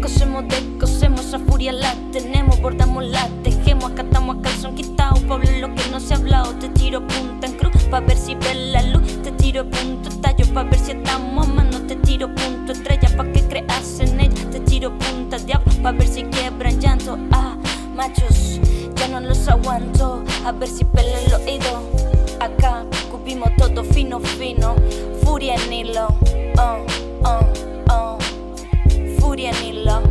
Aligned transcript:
Cosemos, 0.00 0.48
descosemos, 0.48 1.34
a 1.34 1.38
furia 1.38 1.72
la 1.72 1.94
tenemos, 2.12 2.60
bordamos 2.60 3.04
la 3.04 3.28
tejemos, 3.44 3.92
acatamos 3.92 4.38
a 4.38 4.42
calzón 4.42 4.74
quitado, 4.74 5.14
Pablo 5.28 5.48
lo 5.60 5.74
que 5.74 5.82
no 5.90 6.00
se 6.00 6.14
ha 6.14 6.16
hablado, 6.16 6.54
te 6.54 6.68
tiro 6.70 7.06
punta 7.06 7.46
en 7.46 7.54
cruz, 7.54 7.82
pa' 7.84 8.00
ver 8.00 8.16
si 8.16 8.34
ve 8.34 8.54
la 8.54 8.82
luz, 8.82 9.22
te 9.22 9.30
tiro 9.32 9.68
punto 9.70 10.10
tallo, 10.20 10.44
pa' 10.52 10.64
ver 10.64 10.78
si 10.80 10.92
estamos 10.92 11.46
a 11.46 11.50
mano, 11.52 11.80
te 11.86 11.96
tiro 11.96 12.34
punto 12.34 12.72
estrella, 12.72 13.08
pa' 13.16 13.30
que 13.32 13.42
creas 13.42 14.00
en 14.00 14.20
ella, 14.20 14.50
te 14.50 14.60
tiro 14.60 14.96
punta 14.98 15.38
diablo, 15.38 15.72
pa' 15.82 15.92
ver 15.92 16.08
si 16.08 16.24
quiebran 16.24 16.80
llanto, 16.80 17.16
ah, 17.32 17.56
machos, 17.94 18.60
ya 18.96 19.08
no 19.08 19.20
los 19.20 19.46
aguanto, 19.48 20.24
a 20.44 20.52
ver 20.52 20.68
si 20.68 20.84
pelan 20.84 21.22
el 21.26 21.34
oído, 21.34 21.82
acá, 22.40 22.84
cubimos 23.28 23.54
todo 23.56 23.84
fino, 23.84 24.20
fino, 24.20 24.74
furia 25.22 25.54
en 25.54 25.70
hilo, 25.70 26.08
oh, 26.58 26.86
oh, 27.24 27.40
oh 27.90 28.18
furia 29.20 29.50
en 29.50 29.66
hilo. 29.66 30.02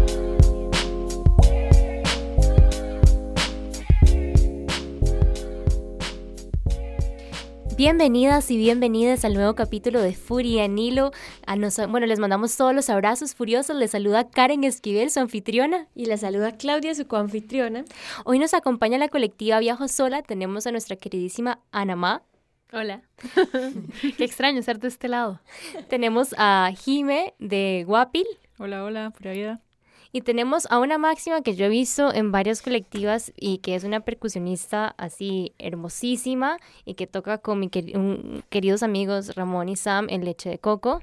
Bienvenidas 7.76 8.52
y 8.52 8.58
bienvenidas 8.58 9.26
al 9.26 9.34
nuevo 9.34 9.56
capítulo 9.56 10.02
de 10.02 10.14
Furia 10.14 10.66
en 10.66 10.78
Hilo. 10.78 11.12
A 11.46 11.56
nos, 11.56 11.78
bueno, 11.90 12.06
les 12.06 12.20
mandamos 12.20 12.56
todos 12.56 12.74
los 12.76 12.90
abrazos 12.90 13.34
furiosos. 13.34 13.76
Les 13.76 13.92
saluda 13.92 14.30
Karen 14.30 14.64
Esquivel, 14.64 15.10
su 15.10 15.20
anfitriona. 15.20 15.88
Y 15.96 16.06
les 16.06 16.22
saluda 16.22 16.58
Claudia, 16.58 16.94
su 16.94 17.08
coanfitriona. 17.08 17.86
Hoy 18.26 18.38
nos 18.40 18.54
acompaña 18.54 18.98
la 18.98 19.10
colectiva 19.10 19.60
Viajo 19.60 19.88
Sola. 19.88 20.22
Tenemos 20.24 20.66
a 20.68 20.72
nuestra 20.72 20.96
queridísima 20.96 21.60
Anamá. 21.72 22.24
Hola. 22.74 23.02
Qué 24.18 24.26
extraño 24.26 24.60
estar 24.60 24.78
de 24.80 24.90
este 24.90 25.08
lado. 25.08 25.40
Tenemos 25.88 26.36
a 26.38 26.70
Jime 26.78 27.34
de 27.40 27.86
Guapil. 27.88 28.28
Hola, 28.58 28.84
hola, 28.84 29.12
pura 29.12 29.32
vida. 29.32 29.62
Y 30.12 30.22
tenemos 30.22 30.68
a 30.70 30.80
una 30.80 30.98
máxima 30.98 31.42
que 31.42 31.56
yo 31.56 31.66
he 31.66 31.70
visto 31.70 32.14
en 32.14 32.32
varias 32.32 32.62
colectivas 32.62 33.32
y 33.38 33.60
que 33.60 33.76
es 33.76 33.84
una 33.84 34.02
percusionista 34.02 34.96
así 34.98 35.54
hermosísima 35.60 36.58
y 36.84 36.96
que 36.96 37.08
toca 37.08 37.38
con 37.38 37.60
mis 37.60 37.72
queridos 38.50 38.84
amigos 38.84 39.36
Ramón 39.36 39.70
y 39.70 39.76
Sam 39.76 40.08
en 40.10 40.26
Leche 40.26 40.50
de 40.50 40.60
Coco. 40.60 41.02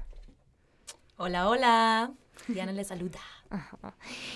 Hola, 1.17 1.49
hola. 1.49 2.11
Diana 2.47 2.73
le 2.73 2.83
saluda. 2.83 3.19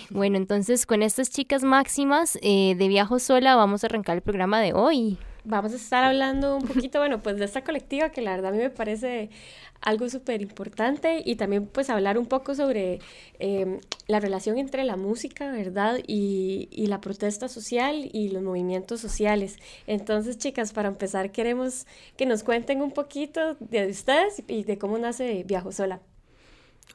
Bueno, 0.08 0.36
entonces 0.36 0.86
con 0.86 1.02
estas 1.02 1.30
chicas 1.30 1.62
máximas 1.62 2.38
eh, 2.42 2.74
de 2.76 2.88
Viajo 2.88 3.18
Sola 3.18 3.54
vamos 3.54 3.84
a 3.84 3.88
arrancar 3.88 4.16
el 4.16 4.22
programa 4.22 4.60
de 4.60 4.72
hoy. 4.72 5.18
Vamos 5.44 5.72
a 5.72 5.76
estar 5.76 6.04
hablando 6.04 6.56
un 6.56 6.66
poquito, 6.66 6.98
bueno, 6.98 7.22
pues 7.22 7.38
de 7.38 7.44
esta 7.44 7.64
colectiva 7.64 8.10
que 8.10 8.20
la 8.20 8.32
verdad 8.32 8.52
a 8.52 8.54
mí 8.54 8.58
me 8.58 8.70
parece 8.70 9.30
algo 9.80 10.08
súper 10.10 10.42
importante 10.42 11.22
y 11.24 11.36
también 11.36 11.66
pues 11.66 11.88
hablar 11.88 12.18
un 12.18 12.26
poco 12.26 12.54
sobre 12.54 13.00
em, 13.38 13.80
la 14.06 14.20
relación 14.20 14.58
entre 14.58 14.84
la 14.84 14.96
música, 14.96 15.50
¿verdad? 15.50 15.98
Y, 16.06 16.68
y, 16.70 16.86
la 16.86 17.00
protesta 17.00 17.48
social 17.48 18.10
y 18.12 18.28
los 18.28 18.42
movimientos 18.42 19.00
sociales. 19.00 19.56
Entonces, 19.86 20.36
chicas, 20.36 20.72
para 20.72 20.88
empezar 20.88 21.32
queremos 21.32 21.86
que 22.16 22.26
nos 22.26 22.42
cuenten 22.42 22.82
un 22.82 22.92
poquito 22.92 23.56
de 23.60 23.88
ustedes 23.88 24.42
y 24.46 24.64
de 24.64 24.78
cómo 24.78 24.98
nace 24.98 25.44
Viajo 25.44 25.72
Sola. 25.72 26.00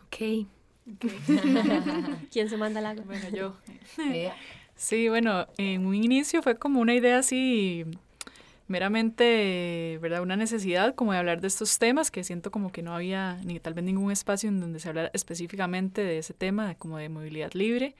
Ok. 0.05 0.45
¿Quién 2.31 2.49
se 2.49 2.57
manda 2.57 2.79
el 2.79 2.85
agua? 2.85 3.03
Bueno, 3.05 3.29
yo. 3.29 3.55
Sí, 4.77 5.07
bueno, 5.07 5.47
en 5.57 5.85
un 5.85 5.95
inicio 5.95 6.43
fue 6.43 6.57
como 6.57 6.81
una 6.81 6.93
idea 6.93 7.19
así 7.19 7.85
meramente, 8.67 9.99
¿verdad? 10.01 10.21
Una 10.21 10.35
necesidad 10.35 10.95
como 10.95 11.11
de 11.11 11.19
hablar 11.19 11.41
de 11.41 11.47
estos 11.47 11.77
temas, 11.77 12.11
que 12.11 12.23
siento 12.23 12.51
como 12.51 12.71
que 12.71 12.81
no 12.81 12.95
había 12.95 13.39
ni 13.43 13.59
tal 13.59 13.73
vez 13.73 13.85
ningún 13.85 14.11
espacio 14.11 14.49
en 14.49 14.59
donde 14.59 14.79
se 14.79 14.89
hablara 14.89 15.11
específicamente 15.13 16.01
de 16.03 16.17
ese 16.17 16.33
tema, 16.33 16.75
como 16.75 16.97
de 16.97 17.09
movilidad 17.09 17.53
libre. 17.53 17.95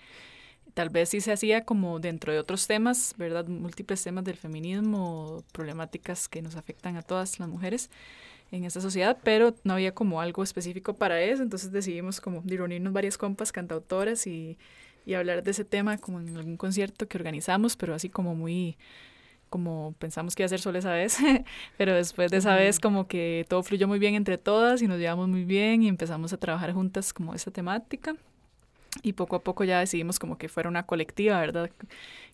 Tal 0.73 0.89
vez 0.89 1.09
sí 1.09 1.21
se 1.21 1.31
hacía 1.31 1.63
como 1.63 1.99
dentro 1.99 2.33
de 2.33 2.39
otros 2.39 2.67
temas, 2.67 3.13
¿verdad? 3.17 3.47
Múltiples 3.47 4.03
temas 4.03 4.23
del 4.25 4.37
feminismo, 4.37 5.43
problemáticas 5.51 6.27
que 6.27 6.41
nos 6.41 6.55
afectan 6.55 6.97
a 6.97 7.01
todas 7.03 7.39
las 7.39 7.47
mujeres 7.47 7.89
en 8.51 8.63
esta 8.65 8.81
sociedad, 8.81 9.17
pero 9.23 9.55
no 9.63 9.73
había 9.73 9.93
como 9.93 10.21
algo 10.21 10.43
específico 10.43 10.95
para 10.95 11.21
eso, 11.21 11.43
entonces 11.43 11.71
decidimos 11.71 12.21
como 12.21 12.43
reunirnos 12.45 12.93
varias 12.93 13.17
compas 13.17 13.51
cantautoras 13.51 14.27
y, 14.27 14.57
y 15.05 15.13
hablar 15.13 15.43
de 15.43 15.51
ese 15.51 15.65
tema 15.65 15.97
como 15.97 16.19
en 16.19 16.35
algún 16.35 16.57
concierto 16.57 17.07
que 17.07 17.17
organizamos, 17.17 17.75
pero 17.75 17.93
así 17.95 18.09
como 18.09 18.35
muy 18.35 18.77
como 19.55 19.95
pensamos 19.99 20.35
que 20.35 20.43
iba 20.43 20.47
a 20.47 20.49
ser 20.49 20.59
solo 20.59 20.79
esa 20.79 20.91
vez, 20.91 21.17
pero 21.77 21.93
después 21.95 22.29
de 22.29 22.35
esa 22.35 22.55
vez 22.55 22.77
como 22.77 23.07
que 23.07 23.45
todo 23.47 23.63
fluyó 23.63 23.87
muy 23.87 23.99
bien 23.99 24.13
entre 24.13 24.37
todas 24.37 24.81
y 24.81 24.87
nos 24.89 24.99
llevamos 24.99 25.29
muy 25.29 25.45
bien 25.45 25.81
y 25.81 25.87
empezamos 25.87 26.33
a 26.33 26.37
trabajar 26.37 26.73
juntas 26.73 27.13
como 27.13 27.33
esa 27.33 27.51
temática 27.51 28.17
y 29.01 29.13
poco 29.13 29.37
a 29.37 29.43
poco 29.45 29.63
ya 29.63 29.79
decidimos 29.79 30.19
como 30.19 30.37
que 30.37 30.49
fuera 30.49 30.67
una 30.67 30.85
colectiva, 30.85 31.39
¿verdad? 31.39 31.71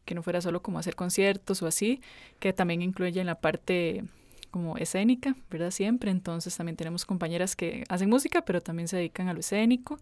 Que 0.04 0.16
no 0.16 0.24
fuera 0.24 0.42
solo 0.42 0.64
como 0.64 0.80
hacer 0.80 0.96
conciertos 0.96 1.62
o 1.62 1.68
así, 1.68 2.02
que 2.40 2.54
también 2.54 2.82
incluye 2.82 3.22
en 3.22 3.28
la 3.28 3.36
parte 3.36 4.04
como 4.50 4.78
escénica, 4.78 5.36
¿verdad? 5.52 5.70
Siempre, 5.70 6.10
entonces 6.10 6.58
también 6.58 6.76
tenemos 6.76 7.06
compañeras 7.06 7.56
que 7.56 7.84
hacen 7.88 8.10
música, 8.10 8.42
pero 8.46 8.62
también 8.62 8.88
se 8.88 8.98
dedican 8.98 9.28
a 9.28 9.34
lo 9.34 9.42
escénico 9.42 10.00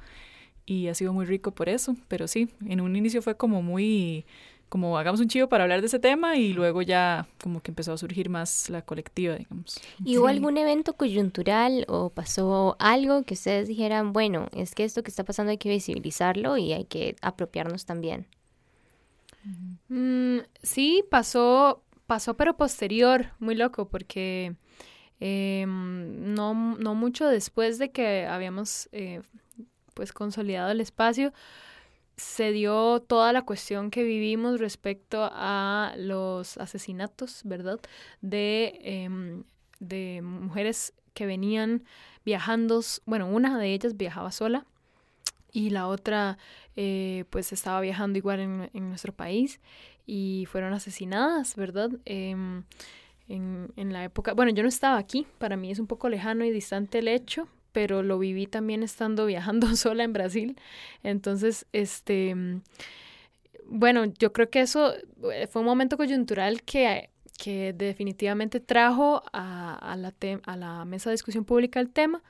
y 0.66 0.88
ha 0.88 0.94
sido 0.94 1.12
muy 1.12 1.25
rico 1.25 1.51
por 1.51 1.68
eso, 1.68 1.97
pero 2.07 2.30
sí, 2.30 2.47
en 2.66 2.80
un 2.80 2.96
inicio 2.96 3.22
fue 3.22 3.36
como 3.36 3.62
muy 3.62 4.25
como 4.69 4.97
hagamos 4.97 5.19
un 5.19 5.28
chivo 5.28 5.50
para 5.50 5.63
hablar 5.63 5.81
de 5.81 5.88
ese 5.88 6.00
tema 6.00 6.38
y 6.38 6.53
luego 6.53 6.81
ya 6.81 7.28
como 7.41 7.62
que 7.62 7.72
empezó 7.72 7.91
a 7.91 7.97
surgir 7.97 8.30
más 8.30 8.69
la 8.69 8.84
colectiva, 8.84 9.35
digamos. 9.35 9.80
¿Y 10.06 10.18
hubo 10.18 10.28
algún 10.28 10.57
evento 10.57 10.94
coyuntural 10.94 11.85
o 11.88 12.12
pasó 12.12 12.75
algo 12.80 13.24
que 13.24 13.34
ustedes 13.34 13.68
dijeran, 13.68 14.13
bueno, 14.13 14.47
es 14.53 14.75
que 14.75 14.84
esto 14.84 15.03
que 15.03 15.09
está 15.09 15.24
pasando 15.24 15.50
hay 15.50 15.57
que 15.57 15.69
visibilizarlo 15.69 16.57
y 16.57 16.74
hay 16.74 16.85
que 16.85 17.16
apropiarnos 17.22 17.85
también? 17.85 18.28
Mm, 19.88 20.40
sí, 20.62 21.03
pasó, 21.09 21.84
pasó 22.06 22.36
pero 22.36 22.56
posterior, 22.56 23.28
muy 23.40 23.56
loco, 23.56 23.90
porque 23.90 24.56
em, 25.19 26.34
no, 26.34 26.53
no 26.53 26.94
mucho 26.94 27.28
después 27.28 27.80
de 27.80 27.91
que 27.91 28.28
habíamos 28.28 28.88
eh, 28.91 29.22
pues 29.96 30.13
consolidado 30.13 30.69
el 30.72 30.80
espacio, 30.80 31.34
se 32.19 32.52
dio 32.52 33.00
toda 33.00 33.31
la 33.31 33.44
cuestión 33.44 33.91
que 33.91 34.03
vivimos 34.03 34.59
respecto 34.59 35.30
a 35.31 35.94
los 35.97 36.57
asesinatos, 36.57 37.41
¿verdad? 37.46 37.80
De, 38.22 38.78
em, 38.84 39.44
de 39.80 40.22
mujeres 40.22 40.94
que 41.13 41.25
venían 41.25 41.85
viajando, 42.25 42.81
bueno, 43.06 43.28
una 43.28 43.57
de 43.57 43.74
ellas 43.74 43.96
viajaba 43.96 44.31
sola 44.31 44.66
y 45.53 45.69
la 45.69 45.88
otra 45.88 46.38
eh, 46.75 47.24
pues 47.30 47.53
estaba 47.53 47.80
viajando 47.81 48.18
igual 48.18 48.41
en, 48.41 48.69
en, 48.74 48.90
nuestro 48.90 49.13
país 49.13 49.62
y 50.06 50.46
fueron 50.51 50.74
asesinadas, 50.74 51.56
¿verdad? 51.56 51.90
Em, 52.06 52.63
en, 53.30 53.72
en 53.78 53.94
la 53.94 54.03
época, 54.03 54.34
bueno, 54.34 54.51
yo 54.51 54.62
no 54.63 54.69
estaba 54.69 54.97
aquí, 54.97 55.25
para 55.38 55.56
mí 55.56 55.72
es 55.72 55.80
un 55.80 55.88
poco 55.88 56.09
lejano 56.09 56.44
y 56.44 56.51
distante 56.51 57.00
el 57.00 57.07
hecho, 57.07 57.47
pero 57.72 58.03
lo 58.03 58.19
viví 58.19 58.47
también 58.47 58.84
estando 58.84 59.25
viajando 59.25 59.68
sola 59.75 60.03
en 60.03 60.13
Brasil. 60.13 60.59
Entonces, 61.03 61.66
este, 61.74 62.35
bueno, 63.66 64.06
yo 64.06 64.34
creo 64.34 64.50
que 64.50 64.62
eso 64.62 64.94
eh, 65.31 65.47
fue 65.47 65.62
un 65.62 65.68
momento 65.68 65.97
coyuntural 65.97 66.63
que, 66.63 67.09
que 67.38 67.74
definitivamente 67.74 68.59
trajo 68.59 69.24
a, 69.31 69.96
la, 69.97 70.13
a 70.46 70.57
la 70.57 70.85
mesa 70.85 71.09
de 71.09 71.13
discusión 71.13 71.46
pública 71.46 71.80
el 71.80 71.90
tema, 71.90 72.24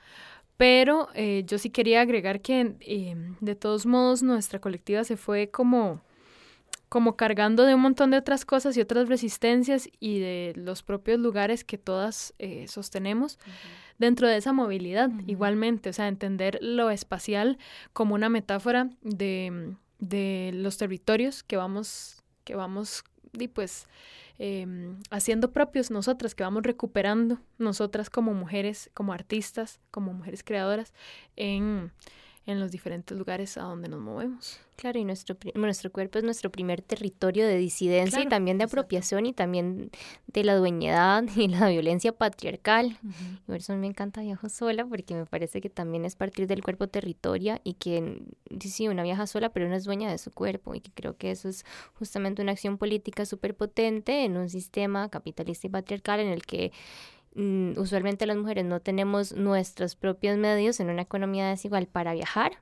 pero 0.56 1.08
eh, 1.14 1.44
yo 1.46 1.58
sí 1.58 1.70
quería 1.70 2.02
agregar 2.02 2.42
que 2.42 2.76
eh, 2.80 3.16
de 3.40 3.54
todos 3.54 3.86
modos 3.86 4.22
nuestra 4.22 4.60
colectiva 4.60 5.04
se 5.04 5.16
fue 5.16 5.50
como 5.50 6.02
como 6.90 7.16
cargando 7.16 7.66
de 7.66 7.74
un 7.76 7.80
montón 7.80 8.10
de 8.10 8.18
otras 8.18 8.44
cosas 8.44 8.76
y 8.76 8.80
otras 8.80 9.08
resistencias 9.08 9.88
y 10.00 10.18
de 10.18 10.52
los 10.56 10.82
propios 10.82 11.20
lugares 11.20 11.64
que 11.64 11.78
todas 11.78 12.34
eh, 12.40 12.66
sostenemos 12.66 13.38
dentro 13.98 14.26
de 14.26 14.36
esa 14.36 14.52
movilidad 14.52 15.08
igualmente, 15.28 15.90
o 15.90 15.92
sea, 15.92 16.08
entender 16.08 16.58
lo 16.60 16.90
espacial 16.90 17.58
como 17.92 18.16
una 18.16 18.28
metáfora 18.28 18.90
de, 19.02 19.76
de 20.00 20.50
los 20.52 20.78
territorios 20.78 21.44
que 21.44 21.56
vamos, 21.56 22.24
que 22.42 22.56
vamos 22.56 23.04
y 23.34 23.46
pues 23.46 23.86
em, 24.40 24.98
haciendo 25.10 25.52
propios 25.52 25.92
nosotras, 25.92 26.34
que 26.34 26.42
vamos 26.42 26.64
recuperando 26.64 27.38
nosotras 27.58 28.10
como 28.10 28.34
mujeres, 28.34 28.90
como 28.94 29.12
artistas, 29.12 29.78
como 29.92 30.12
mujeres 30.12 30.42
creadoras 30.42 30.92
en 31.36 31.92
en 32.46 32.58
los 32.58 32.70
diferentes 32.70 33.16
lugares 33.16 33.56
a 33.56 33.62
donde 33.62 33.88
nos 33.88 34.00
movemos. 34.00 34.58
Claro, 34.76 34.98
y 34.98 35.04
nuestro, 35.04 35.36
nuestro 35.54 35.92
cuerpo 35.92 36.18
es 36.18 36.24
nuestro 36.24 36.50
primer 36.50 36.80
territorio 36.80 37.46
de 37.46 37.58
disidencia 37.58 38.22
y 38.22 38.28
también 38.28 38.56
de 38.56 38.64
apropiación 38.64 39.26
y 39.26 39.34
también 39.34 39.90
de 40.26 40.42
la 40.42 40.56
dueñedad 40.56 41.22
y 41.36 41.48
la 41.48 41.68
violencia 41.68 42.12
patriarcal. 42.12 42.96
Y 43.02 43.46
por 43.46 43.56
eso 43.56 43.76
me 43.76 43.86
encanta 43.86 44.22
Viajo 44.22 44.48
Sola, 44.48 44.86
porque 44.86 45.14
me 45.14 45.26
parece 45.26 45.60
que 45.60 45.68
también 45.68 46.06
es 46.06 46.16
partir 46.16 46.46
del 46.46 46.62
cuerpo 46.62 46.88
territoria 46.88 47.60
y 47.62 47.74
que, 47.74 48.22
sí, 48.58 48.88
una 48.88 49.02
viaja 49.02 49.26
sola, 49.26 49.50
pero 49.50 49.68
no 49.68 49.74
es 49.74 49.84
dueña 49.84 50.10
de 50.10 50.16
su 50.16 50.30
cuerpo. 50.30 50.74
Y 50.74 50.80
que 50.80 50.90
creo 50.92 51.18
que 51.18 51.30
eso 51.30 51.50
es 51.50 51.66
justamente 51.92 52.40
una 52.40 52.52
acción 52.52 52.78
política 52.78 53.26
súper 53.26 53.54
potente 53.54 54.24
en 54.24 54.38
un 54.38 54.48
sistema 54.48 55.10
capitalista 55.10 55.66
y 55.66 55.70
patriarcal 55.70 56.20
en 56.20 56.28
el 56.28 56.46
que 56.46 56.72
usualmente 57.34 58.26
las 58.26 58.36
mujeres 58.36 58.64
no 58.64 58.80
tenemos 58.80 59.32
nuestros 59.34 59.94
propios 59.94 60.36
medios 60.36 60.80
en 60.80 60.90
una 60.90 61.02
economía 61.02 61.48
desigual 61.48 61.86
para 61.86 62.12
viajar, 62.12 62.52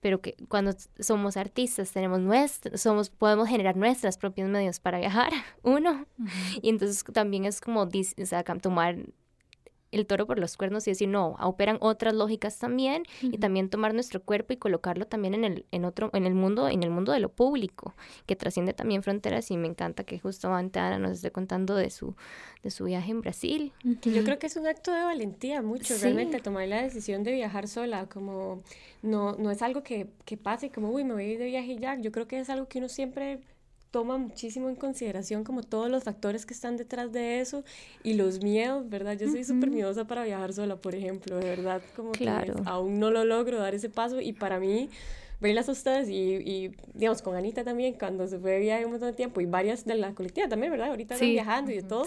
pero 0.00 0.20
que 0.20 0.34
cuando 0.48 0.74
somos 0.98 1.36
artistas 1.36 1.92
tenemos 1.92 2.20
nuestros, 2.20 2.80
somos, 2.80 3.10
podemos 3.10 3.48
generar 3.48 3.76
nuestros 3.76 4.16
propios 4.16 4.48
medios 4.48 4.80
para 4.80 4.98
viajar, 4.98 5.30
uno, 5.62 6.06
y 6.62 6.70
entonces 6.70 7.04
también 7.12 7.44
es 7.44 7.60
como 7.60 7.82
o 7.82 8.26
sea, 8.26 8.42
tomar 8.44 8.96
el 9.92 10.06
toro 10.06 10.26
por 10.26 10.38
los 10.38 10.56
cuernos 10.56 10.86
y 10.86 10.90
decir, 10.90 11.08
no, 11.08 11.36
operan 11.40 11.78
otras 11.80 12.14
lógicas 12.14 12.58
también 12.58 13.04
y 13.22 13.38
también 13.38 13.70
tomar 13.70 13.94
nuestro 13.94 14.22
cuerpo 14.22 14.52
y 14.52 14.56
colocarlo 14.56 15.06
también 15.06 15.34
en 15.34 15.44
el, 15.44 15.66
en 15.70 15.84
otro, 15.84 16.10
en 16.12 16.26
el 16.26 16.34
mundo, 16.34 16.68
en 16.68 16.82
el 16.82 16.90
mundo 16.90 17.12
de 17.12 17.20
lo 17.20 17.28
público, 17.28 17.94
que 18.26 18.36
trasciende 18.36 18.72
también 18.72 19.02
fronteras 19.02 19.50
y 19.50 19.56
me 19.56 19.68
encanta 19.68 20.04
que 20.04 20.18
justamente 20.18 20.78
Ana 20.78 20.98
nos 20.98 21.12
esté 21.12 21.30
contando 21.30 21.74
de 21.74 21.90
su, 21.90 22.14
de 22.62 22.70
su 22.70 22.84
viaje 22.84 23.10
en 23.10 23.20
Brasil. 23.20 23.72
Yo 24.02 24.24
creo 24.24 24.38
que 24.38 24.46
es 24.46 24.56
un 24.56 24.66
acto 24.66 24.92
de 24.92 25.02
valentía 25.02 25.62
mucho, 25.62 25.94
realmente 26.00 26.40
tomar 26.40 26.68
la 26.68 26.82
decisión 26.82 27.22
de 27.22 27.32
viajar 27.32 27.68
sola, 27.68 28.06
como 28.06 28.62
no, 29.02 29.36
no 29.36 29.50
es 29.50 29.62
algo 29.62 29.82
que, 29.82 30.08
que 30.24 30.36
pase 30.36 30.70
como, 30.70 30.90
uy, 30.90 31.04
me 31.04 31.14
voy 31.14 31.24
a 31.24 31.32
ir 31.32 31.38
de 31.38 31.46
viaje 31.46 31.76
ya, 31.76 31.98
yo 31.98 32.12
creo 32.12 32.26
que 32.26 32.38
es 32.38 32.50
algo 32.50 32.68
que 32.68 32.78
uno 32.78 32.88
siempre 32.88 33.40
toma 33.90 34.18
muchísimo 34.18 34.68
en 34.68 34.76
consideración 34.76 35.44
como 35.44 35.62
todos 35.62 35.90
los 35.90 36.04
factores 36.04 36.46
que 36.46 36.54
están 36.54 36.76
detrás 36.76 37.12
de 37.12 37.40
eso 37.40 37.64
y 38.02 38.14
los 38.14 38.42
miedos, 38.42 38.88
¿verdad? 38.88 39.16
Yo 39.18 39.28
soy 39.30 39.44
súper 39.44 39.70
miedosa 39.70 40.06
para 40.06 40.24
viajar 40.24 40.52
sola, 40.52 40.76
por 40.76 40.94
ejemplo, 40.94 41.38
de 41.38 41.48
verdad, 41.48 41.82
como 41.94 42.12
claro. 42.12 42.54
que 42.54 42.62
aún 42.66 42.98
no 42.98 43.10
lo 43.10 43.24
logro 43.24 43.58
dar 43.58 43.74
ese 43.74 43.88
paso 43.88 44.20
y 44.20 44.32
para 44.32 44.60
mí 44.60 44.88
verlas 45.40 45.68
a 45.68 45.72
ustedes 45.72 46.08
y, 46.08 46.14
y, 46.14 46.72
digamos 46.94 47.20
con 47.20 47.36
Anita 47.36 47.62
también 47.62 47.94
cuando 47.98 48.26
se 48.26 48.38
fue 48.38 48.52
de 48.52 48.60
viaje 48.60 48.84
un 48.84 48.92
montón 48.92 49.10
de 49.10 49.14
tiempo 49.14 49.40
y 49.40 49.46
varias 49.46 49.84
de 49.84 49.94
la 49.94 50.14
colectiva 50.14 50.48
también, 50.48 50.72
¿verdad? 50.72 50.88
Ahorita 50.88 51.14
están 51.14 51.28
viajando 51.28 51.72
y 51.72 51.76
de 51.76 51.82
todo. 51.82 52.04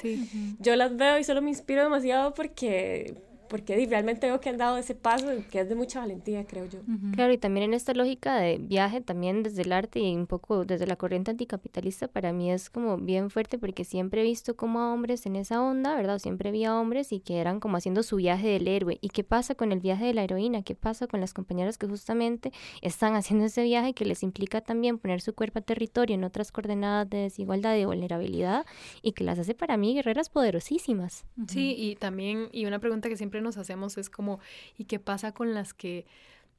Yo 0.60 0.76
las 0.76 0.96
veo 0.96 1.20
y 1.20 1.24
solo 1.24 1.42
me 1.42 1.50
inspiro 1.50 1.84
demasiado 1.84 2.34
porque 2.34 3.16
porque 3.50 3.86
realmente 3.90 4.28
veo 4.28 4.40
que 4.40 4.50
han 4.50 4.58
dado 4.58 4.78
ese 4.78 4.96
paso 4.96 5.28
que 5.52 5.60
es 5.60 5.70
de 5.70 5.76
mucha 5.76 6.00
valentía, 6.00 6.46
creo 6.46 6.66
yo. 6.66 6.80
Claro, 7.14 7.34
y 7.34 7.38
también 7.38 7.66
en 7.66 7.74
esta 7.74 7.94
lógica 7.94 8.38
de 8.38 8.58
viaje, 8.58 9.02
también 9.02 9.44
desde 9.44 9.64
el 9.64 9.74
arte 9.74 10.00
y 10.00 10.16
un 10.16 10.28
poco 10.28 10.66
desde 10.66 10.88
la 10.88 10.96
corriente 10.96 11.32
anticapitalista, 11.32 12.08
para 12.08 12.32
mí 12.32 12.52
es 12.52 12.70
como 12.70 12.98
bien 12.98 13.30
fuerte 13.30 13.58
porque 13.58 13.84
siempre 13.84 14.22
he 14.22 14.24
visto 14.24 14.56
como 14.56 14.80
a 14.80 14.94
hombres 14.94 15.26
en 15.26 15.36
esa 15.36 15.62
onda, 15.62 15.96
¿verdad? 15.96 16.20
Siempre 16.20 16.52
vi 16.52 16.66
a 16.66 16.80
hombres 16.80 17.12
y 17.12 17.20
que 17.20 17.40
eran 17.40 17.60
como 17.60 17.78
haciendo 17.78 18.04
su 18.04 18.18
viaje 18.18 18.48
del 18.48 18.68
héroe. 18.68 18.98
¿Y 19.02 19.10
qué 19.10 19.24
pasa 19.24 19.56
con 19.56 19.72
el 19.72 19.80
viaje 19.80 20.06
de 20.06 20.14
la 20.14 20.24
heroína? 20.24 20.62
¿Qué 20.62 20.76
pasa 20.76 21.08
con 21.08 21.20
las 21.20 21.34
compañeras 21.34 21.78
que 21.78 21.88
justamente 21.88 22.52
están 22.82 23.16
haciendo 23.16 23.46
ese 23.46 23.64
viaje 23.64 23.94
que 23.94 24.06
les 24.06 24.24
implica 24.24 24.62
también 24.62 25.00
poner 25.00 25.22
su 25.22 25.34
cuerpo 25.34 25.60
a 25.60 25.62
territorio 25.62 26.16
en 26.16 26.24
otras 26.24 26.52
coordenadas 26.52 27.10
de 27.10 27.18
desigualdad 27.20 27.76
y 27.76 27.86
vulnerabilidad 27.86 28.66
y 29.02 29.14
que 29.14 29.24
las 29.24 29.40
hace 29.40 29.56
para 29.56 29.78
mí 29.78 29.96
guerreras 29.96 30.30
poderosísimas? 30.30 31.26
Sí, 31.48 31.76
y 31.78 31.96
también, 31.96 32.50
y 32.52 32.66
una 32.66 32.80
pregunta 32.80 33.10
que 33.10 33.18
siempre 33.18 33.39
nos 33.42 33.58
hacemos 33.58 33.98
es 33.98 34.10
como, 34.10 34.40
¿y 34.78 34.86
qué 34.86 35.00
pasa 35.00 35.34
con 35.34 35.54
las 35.54 35.74
que 35.74 36.06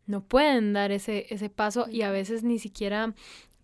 no 0.06 0.22
pueden 0.22 0.72
dar 0.72 0.92
ese, 0.92 1.26
ese 1.30 1.50
paso 1.50 1.86
y 1.88 2.02
a 2.02 2.10
veces 2.10 2.42
ni 2.42 2.58
siquiera 2.58 3.14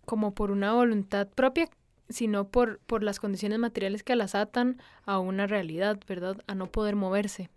como 0.05 0.33
por 0.33 0.51
una 0.51 0.73
voluntad 0.73 1.27
propia, 1.27 1.69
sino 2.09 2.47
por, 2.47 2.79
por 2.79 3.03
las 3.03 3.19
condiciones 3.19 3.59
materiales 3.59 4.03
que 4.03 4.15
las 4.15 4.35
atan 4.35 4.81
a 5.05 5.19
una 5.19 5.47
realidad, 5.47 5.99
¿verdad? 6.07 6.37
A 6.47 6.55
no 6.55 6.71
poder 6.71 6.95
moverse. 6.95 7.49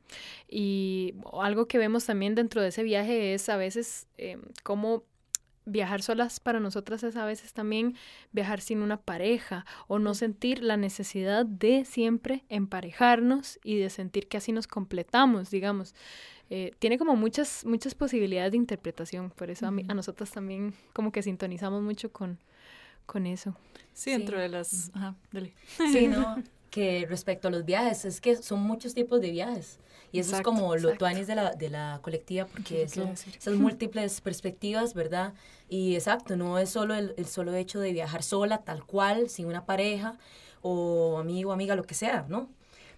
Y 0.49 1.15
algo 1.41 1.67
que 1.67 1.79
vemos 1.79 2.05
también 2.07 2.35
dentro 2.35 2.61
de 2.61 2.69
ese 2.69 2.83
viaje 2.83 3.35
es 3.35 3.49
a 3.49 3.57
veces 3.57 4.09
eh, 4.19 4.39
cómo 4.65 5.05
viajar 5.71 6.03
solas 6.03 6.41
para 6.41 6.61
nosotras 6.61 7.03
es 7.03 7.17
a 7.17 7.25
veces 7.25 7.53
también 7.53 7.97
viajar 8.33 8.61
sin 8.61 8.83
una 8.83 8.99
pareja 8.99 9.65
o 9.89 9.99
no 9.99 10.15
sentir 10.15 10.63
la 10.63 10.77
necesidad 10.77 11.47
de 11.47 11.85
siempre 11.85 12.45
emparejarnos 12.49 13.59
y 13.65 13.79
de 13.79 13.91
sentir 13.91 14.29
que 14.29 14.37
así 14.37 14.53
nos 14.53 14.67
completamos, 14.67 15.51
digamos. 15.51 15.95
Eh, 16.51 16.73
tiene 16.79 16.99
como 16.99 17.15
muchas, 17.15 17.65
muchas 17.65 17.95
posibilidades 17.95 18.51
de 18.53 18.57
interpretación, 18.57 19.31
por 19.31 19.51
eso 19.51 19.67
a, 19.67 19.71
mí, 19.71 19.85
a 19.89 19.95
nosotras 19.95 20.33
también 20.33 20.75
como 20.93 21.13
que 21.13 21.23
sintonizamos 21.23 21.83
mucho 21.83 22.13
con, 22.13 22.39
con 23.07 23.27
eso. 23.27 23.57
Sí, 23.93 24.11
dentro 24.11 24.39
de 24.39 24.49
las... 24.49 24.91
Ajá, 24.95 25.15
dale. 25.33 25.55
Sí, 25.93 26.09
no, 26.09 26.43
que 26.71 27.07
respecto 27.09 27.49
a 27.49 27.51
los 27.51 27.65
viajes, 27.65 28.05
es 28.05 28.21
que 28.21 28.37
son 28.37 28.61
muchos 28.63 28.95
tipos 28.95 29.21
de 29.21 29.31
viajes. 29.31 29.79
Y 30.13 30.19
eso 30.19 30.37
es 30.37 30.43
como 30.43 30.75
lo 30.77 30.97
tuanis 30.97 31.27
de 31.27 31.37
la, 31.37 31.53
de 31.53 31.71
la 31.71 32.01
colectiva, 32.03 32.47
porque 32.47 32.89
son 32.89 33.11
esas 33.11 33.55
múltiples 33.55 34.21
perspectivas, 34.21 34.95
¿verdad? 34.95 35.35
Y 35.69 35.95
exacto, 35.95 36.37
no 36.37 36.59
es 36.59 36.71
solo 36.71 36.95
el, 36.95 37.15
el, 37.17 37.27
solo 37.27 37.55
hecho 37.55 37.79
de 37.79 37.93
viajar 37.93 38.23
sola, 38.25 38.59
tal 38.59 38.85
cual, 38.85 39.29
sin 39.29 39.47
una 39.47 39.67
pareja, 39.67 40.19
o 40.63 41.19
amigo, 41.19 41.53
amiga, 41.53 41.77
lo 41.77 41.85
que 41.85 41.95
sea, 41.95 42.27
¿no? 42.29 42.49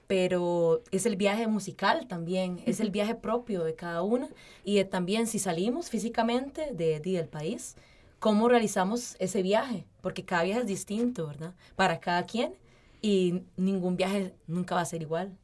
Pero 0.06 0.82
es 0.90 1.04
el 1.04 1.16
viaje 1.16 1.46
musical 1.46 2.06
también, 2.06 2.62
es 2.66 2.80
el 2.80 2.90
viaje 2.90 3.14
propio 3.14 3.62
de 3.62 3.74
cada 3.74 4.02
una. 4.02 4.28
Y 4.64 4.82
también 4.84 5.26
si 5.26 5.38
salimos 5.38 5.90
físicamente 5.90 6.72
de, 6.72 6.98
de, 7.00 7.12
del 7.12 7.28
país, 7.28 7.76
cómo 8.19 8.48
realizamos 8.48 9.16
ese 9.19 9.42
viaje, 9.42 9.84
porque 10.00 10.24
cada 10.24 10.44
viaje 10.44 10.60
es 10.60 10.66
distinto, 10.66 11.26
¿verdad? 11.26 11.54
Para 11.76 12.00
cada 12.00 12.24
quien 12.24 12.54
y 13.02 13.43
ningún 13.56 13.96
viaje 13.96 14.34
nunca 14.46 14.76
va 14.76 14.81
a 14.81 14.87
ser 14.87 15.02
igual. 15.02 15.37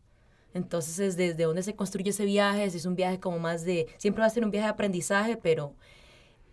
Entonces, 0.54 0.98
es 0.98 1.16
desde 1.16 1.44
dónde 1.44 1.62
se 1.62 1.74
construye 1.74 2.10
ese 2.10 2.24
viaje, 2.24 2.70
si 2.70 2.78
es 2.78 2.86
un 2.86 2.96
viaje 2.96 3.20
como 3.20 3.38
más 3.38 3.64
de, 3.64 3.88
siempre 3.98 4.22
va 4.22 4.26
a 4.28 4.30
ser 4.30 4.44
un 4.44 4.50
viaje 4.50 4.66
de 4.66 4.72
aprendizaje, 4.72 5.36
pero 5.36 5.74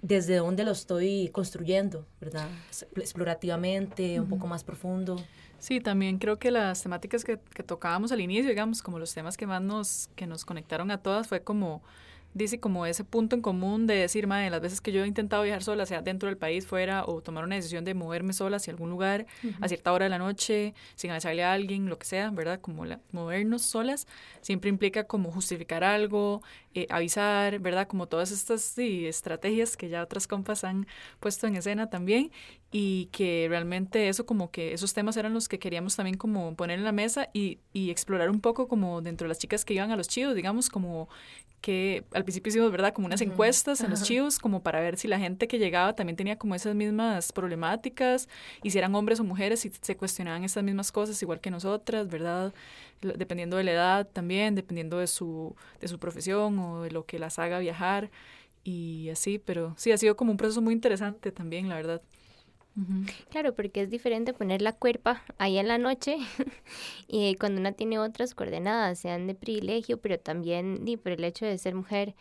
desde 0.02 0.36
dónde 0.36 0.64
lo 0.66 0.72
estoy 0.72 1.30
construyendo, 1.30 2.06
¿verdad? 2.20 2.50
Explorativamente, 2.96 4.20
un 4.20 4.28
poco 4.28 4.48
más 4.48 4.64
profundo. 4.64 5.16
Sí, 5.58 5.80
también 5.80 6.18
creo 6.18 6.38
que 6.38 6.52
las 6.52 6.84
temáticas 6.84 7.24
que, 7.24 7.40
que, 7.40 7.64
tocábamos 7.64 8.12
al 8.12 8.22
inicio, 8.22 8.50
digamos, 8.50 8.84
como 8.84 9.00
los 9.00 9.14
temas 9.14 9.38
que 9.38 9.48
más 9.48 9.62
nos, 9.62 10.10
que 10.16 10.28
nos 10.28 10.44
conectaron 10.46 10.92
a 10.92 11.02
todas, 11.02 11.28
fue 11.28 11.42
como 11.42 11.82
dice 12.36 12.60
como 12.60 12.86
ese 12.86 13.06
punto 13.06 13.36
en 13.36 13.42
común 13.42 13.88
de 13.88 13.96
decir, 13.96 14.28
madre, 14.28 14.50
las 14.50 14.60
veces 14.60 14.82
que 14.82 14.92
yo 14.92 15.04
he 15.04 15.08
intentado 15.08 15.42
viajar 15.44 15.64
sola, 15.64 15.86
sea 15.86 16.02
dentro 16.02 16.28
del 16.28 16.38
país, 16.38 16.68
fuera, 16.68 17.06
o 17.06 17.22
tomar 17.22 17.46
una 17.46 17.56
decisión 17.56 17.86
de 17.86 17.94
moverme 17.94 18.34
sola 18.34 18.58
hacia 18.58 18.72
algún 18.72 18.90
lugar 18.90 19.26
a 19.62 19.68
cierta 19.70 19.94
hora 19.94 20.06
de 20.06 20.10
la 20.10 20.20
noche, 20.20 20.74
sin 20.96 21.12
avisarle 21.12 21.46
a 21.46 21.54
alguien, 21.54 21.88
lo 21.90 21.98
que 21.98 22.06
sea, 22.06 22.30
¿verdad? 22.32 22.60
Como 22.60 22.86
la, 22.86 23.00
movernos 23.14 23.62
solas, 23.62 24.06
siempre 24.42 24.70
implica 24.70 25.06
como 25.06 25.32
justificar 25.32 25.86
algo, 25.86 26.44
eh, 26.74 26.88
avisar, 26.90 27.60
¿verdad? 27.60 27.88
Como 27.88 28.08
todas 28.08 28.32
estas 28.32 28.62
sí, 28.62 29.08
estrategias 29.08 29.78
que 29.78 29.88
ya 29.88 30.04
otras 30.04 30.28
compas 30.28 30.66
han 30.66 30.88
puesto 31.22 31.48
en 31.48 31.56
escena 31.56 31.90
también 31.90 32.32
y 32.78 33.06
que 33.14 33.46
realmente 33.48 34.10
eso 34.10 34.26
como 34.26 34.52
que 34.52 34.74
esos 34.74 34.94
temas 34.94 35.16
eran 35.16 35.34
los 35.34 35.48
que 35.48 35.60
queríamos 35.60 35.96
también 35.96 36.18
como 36.18 36.58
poner 36.58 36.78
en 36.78 36.84
la 36.84 36.92
mesa 36.92 37.30
y, 37.32 37.60
y 37.72 37.90
explorar 37.90 38.30
un 38.30 38.42
poco 38.42 38.68
como 38.68 39.02
dentro 39.02 39.24
de 39.24 39.30
las 39.30 39.40
chicas 39.40 39.64
que 39.64 39.74
iban 39.74 39.92
a 39.92 39.96
los 39.96 40.10
chivos, 40.10 40.36
digamos, 40.36 40.70
como 40.70 41.08
que 41.62 42.04
al 42.12 42.26
principio 42.26 42.50
hicimos, 42.50 42.74
¿verdad? 42.74 42.92
Como 42.92 43.08
unas 43.08 43.22
encuestas 43.22 43.80
en 43.80 43.92
los 43.92 44.04
chivos, 44.04 44.40
como 44.40 44.62
para 44.62 44.82
ver 44.82 44.98
si 44.98 45.08
la 45.08 45.18
gente 45.18 45.48
que 45.48 45.58
llegaba 45.58 45.96
también 45.96 46.18
tenía 46.18 46.38
como 46.38 46.54
esas 46.54 46.76
mismas 46.76 47.32
problemáticas, 47.32 48.28
y 48.62 48.72
si 48.72 48.78
eran 48.78 48.94
hombres 48.94 49.22
o 49.22 49.24
mujeres, 49.24 49.62
si 49.62 49.72
se 49.80 49.96
cuestionaban 49.96 50.44
esas 50.44 50.62
mismas 50.62 50.92
cosas 50.92 51.22
igual 51.22 51.40
que 51.40 51.52
nosotras, 51.52 52.10
¿verdad? 52.10 52.54
Dependiendo 53.00 53.56
de 53.56 53.64
la 53.64 53.72
edad 53.72 54.08
también, 54.12 54.54
dependiendo 54.54 55.00
de 55.00 55.08
su, 55.08 55.56
de 55.80 55.88
su 55.88 55.98
profesión 55.98 56.60
o 56.60 56.82
de 56.82 56.92
lo 56.92 57.06
que 57.06 57.20
las 57.20 57.40
haga 57.40 57.58
viajar 57.60 58.12
y 58.66 59.08
así, 59.12 59.40
pero 59.40 59.76
sí, 59.78 59.94
ha 59.94 59.98
sido 59.98 60.18
como 60.18 60.32
un 60.32 60.38
proceso 60.38 60.62
muy 60.62 60.74
interesante 60.74 61.32
también, 61.32 61.70
la 61.70 61.76
verdad. 61.76 62.02
Claro, 63.30 63.56
porque 63.56 63.82
es 63.82 63.90
diferente 63.90 64.34
poner 64.34 64.62
la 64.62 64.74
cuerpa 64.74 65.24
ahí 65.38 65.58
en 65.58 65.68
la 65.68 65.78
noche 65.78 66.18
y 67.08 67.36
cuando 67.36 67.62
una 67.62 67.72
tiene 67.72 68.00
otras 68.00 68.36
coordenadas, 68.36 69.00
sean 69.00 69.28
de 69.28 69.36
privilegio, 69.36 69.98
pero 69.98 70.20
también 70.20 70.86
y 70.86 70.98
por 70.98 71.14
el 71.14 71.24
hecho 71.24 71.46
de 71.46 71.58
ser 71.58 71.76
mujer. 71.76 72.16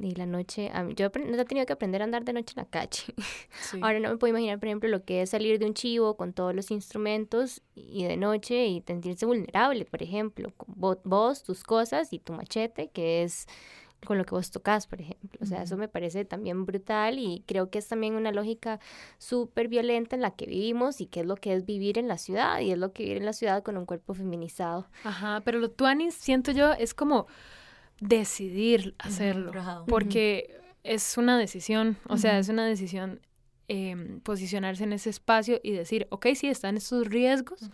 Y 0.00 0.14
la 0.14 0.26
noche, 0.26 0.70
yo 0.94 1.06
he 1.06 1.44
tenido 1.44 1.66
que 1.66 1.72
aprender 1.72 2.02
a 2.02 2.04
andar 2.04 2.24
de 2.24 2.32
noche 2.32 2.54
en 2.56 2.62
la 2.62 2.70
calle. 2.70 3.02
Ahora 3.82 3.98
no 3.98 4.10
me 4.10 4.16
puedo 4.16 4.30
imaginar, 4.30 4.60
por 4.60 4.68
ejemplo, 4.68 4.88
lo 4.88 5.04
que 5.04 5.22
es 5.22 5.30
salir 5.30 5.58
de 5.58 5.66
un 5.66 5.74
chivo 5.74 6.16
con 6.16 6.32
todos 6.32 6.54
los 6.54 6.70
instrumentos 6.70 7.62
y 7.74 8.04
de 8.04 8.16
noche 8.16 8.66
y 8.66 8.80
sentirse 8.86 9.26
vulnerable, 9.26 9.84
por 9.86 10.00
ejemplo, 10.00 10.52
vos, 10.68 11.42
tus 11.42 11.64
cosas 11.64 12.12
y 12.12 12.20
tu 12.20 12.32
machete, 12.32 12.90
que 12.90 13.24
es 13.24 13.48
con 14.04 14.16
lo 14.16 14.24
que 14.24 14.34
vos 14.34 14.50
tocas, 14.50 14.86
por 14.86 15.00
ejemplo. 15.00 15.38
O 15.42 15.46
sea, 15.46 15.62
eso 15.62 15.76
me 15.76 15.88
parece 15.88 16.24
también 16.24 16.64
brutal 16.64 17.18
y 17.18 17.42
creo 17.46 17.70
que 17.70 17.78
es 17.78 17.88
también 17.88 18.14
una 18.14 18.32
lógica 18.32 18.80
súper 19.18 19.68
violenta 19.68 20.16
en 20.16 20.22
la 20.22 20.30
que 20.32 20.46
vivimos 20.46 21.00
y 21.00 21.06
que 21.06 21.20
es 21.20 21.26
lo 21.26 21.36
que 21.36 21.52
es 21.54 21.64
vivir 21.64 21.98
en 21.98 22.08
la 22.08 22.18
ciudad 22.18 22.60
y 22.60 22.70
es 22.70 22.78
lo 22.78 22.92
que 22.92 23.02
vivir 23.02 23.18
en 23.18 23.26
la 23.26 23.32
ciudad 23.32 23.62
con 23.62 23.76
un 23.76 23.86
cuerpo 23.86 24.14
feminizado. 24.14 24.88
Ajá, 25.04 25.42
pero 25.44 25.58
lo 25.58 25.70
tuanis, 25.70 26.14
siento 26.14 26.52
yo, 26.52 26.72
es 26.72 26.94
como 26.94 27.26
decidir 28.00 28.94
hacerlo, 28.98 29.52
porque 29.86 30.60
es 30.84 31.18
una 31.18 31.36
decisión, 31.36 31.98
o 32.08 32.16
sea, 32.16 32.38
es 32.38 32.48
una 32.48 32.64
decisión 32.64 33.20
eh, 33.66 34.20
posicionarse 34.22 34.84
en 34.84 34.92
ese 34.92 35.10
espacio 35.10 35.60
y 35.62 35.72
decir, 35.72 36.06
ok, 36.10 36.28
sí, 36.34 36.48
están 36.48 36.76
estos 36.76 37.08
riesgos, 37.08 37.68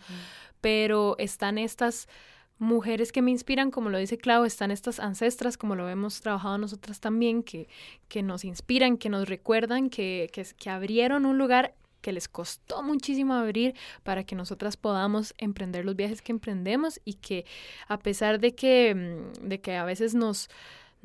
pero 0.59 1.15
están 1.19 1.57
estas 1.57 2.09
mujeres 2.57 3.11
que 3.11 3.21
me 3.21 3.31
inspiran, 3.31 3.71
como 3.71 3.89
lo 3.89 3.97
dice 3.97 4.17
Clau, 4.17 4.45
están 4.45 4.71
estas 4.71 4.99
ancestras, 4.99 5.57
como 5.57 5.75
lo 5.75 5.89
hemos 5.89 6.21
trabajado 6.21 6.57
nosotras 6.57 6.99
también, 6.99 7.43
que, 7.43 7.67
que 8.07 8.23
nos 8.23 8.45
inspiran, 8.45 8.97
que 8.97 9.09
nos 9.09 9.27
recuerdan, 9.27 9.89
que, 9.89 10.29
que, 10.31 10.45
que 10.57 10.69
abrieron 10.69 11.25
un 11.25 11.37
lugar 11.37 11.73
que 12.01 12.13
les 12.13 12.27
costó 12.27 12.83
muchísimo 12.83 13.33
abrir 13.33 13.73
para 14.03 14.23
que 14.23 14.35
nosotras 14.35 14.77
podamos 14.77 15.33
emprender 15.39 15.85
los 15.85 15.95
viajes 15.95 16.21
que 16.21 16.31
emprendemos 16.31 17.01
y 17.03 17.15
que 17.15 17.45
a 17.87 17.97
pesar 17.97 18.39
de 18.39 18.53
que, 18.53 18.93
mm, 18.93 19.47
de 19.47 19.59
que 19.59 19.75
a 19.75 19.85
veces 19.85 20.13
nos 20.13 20.49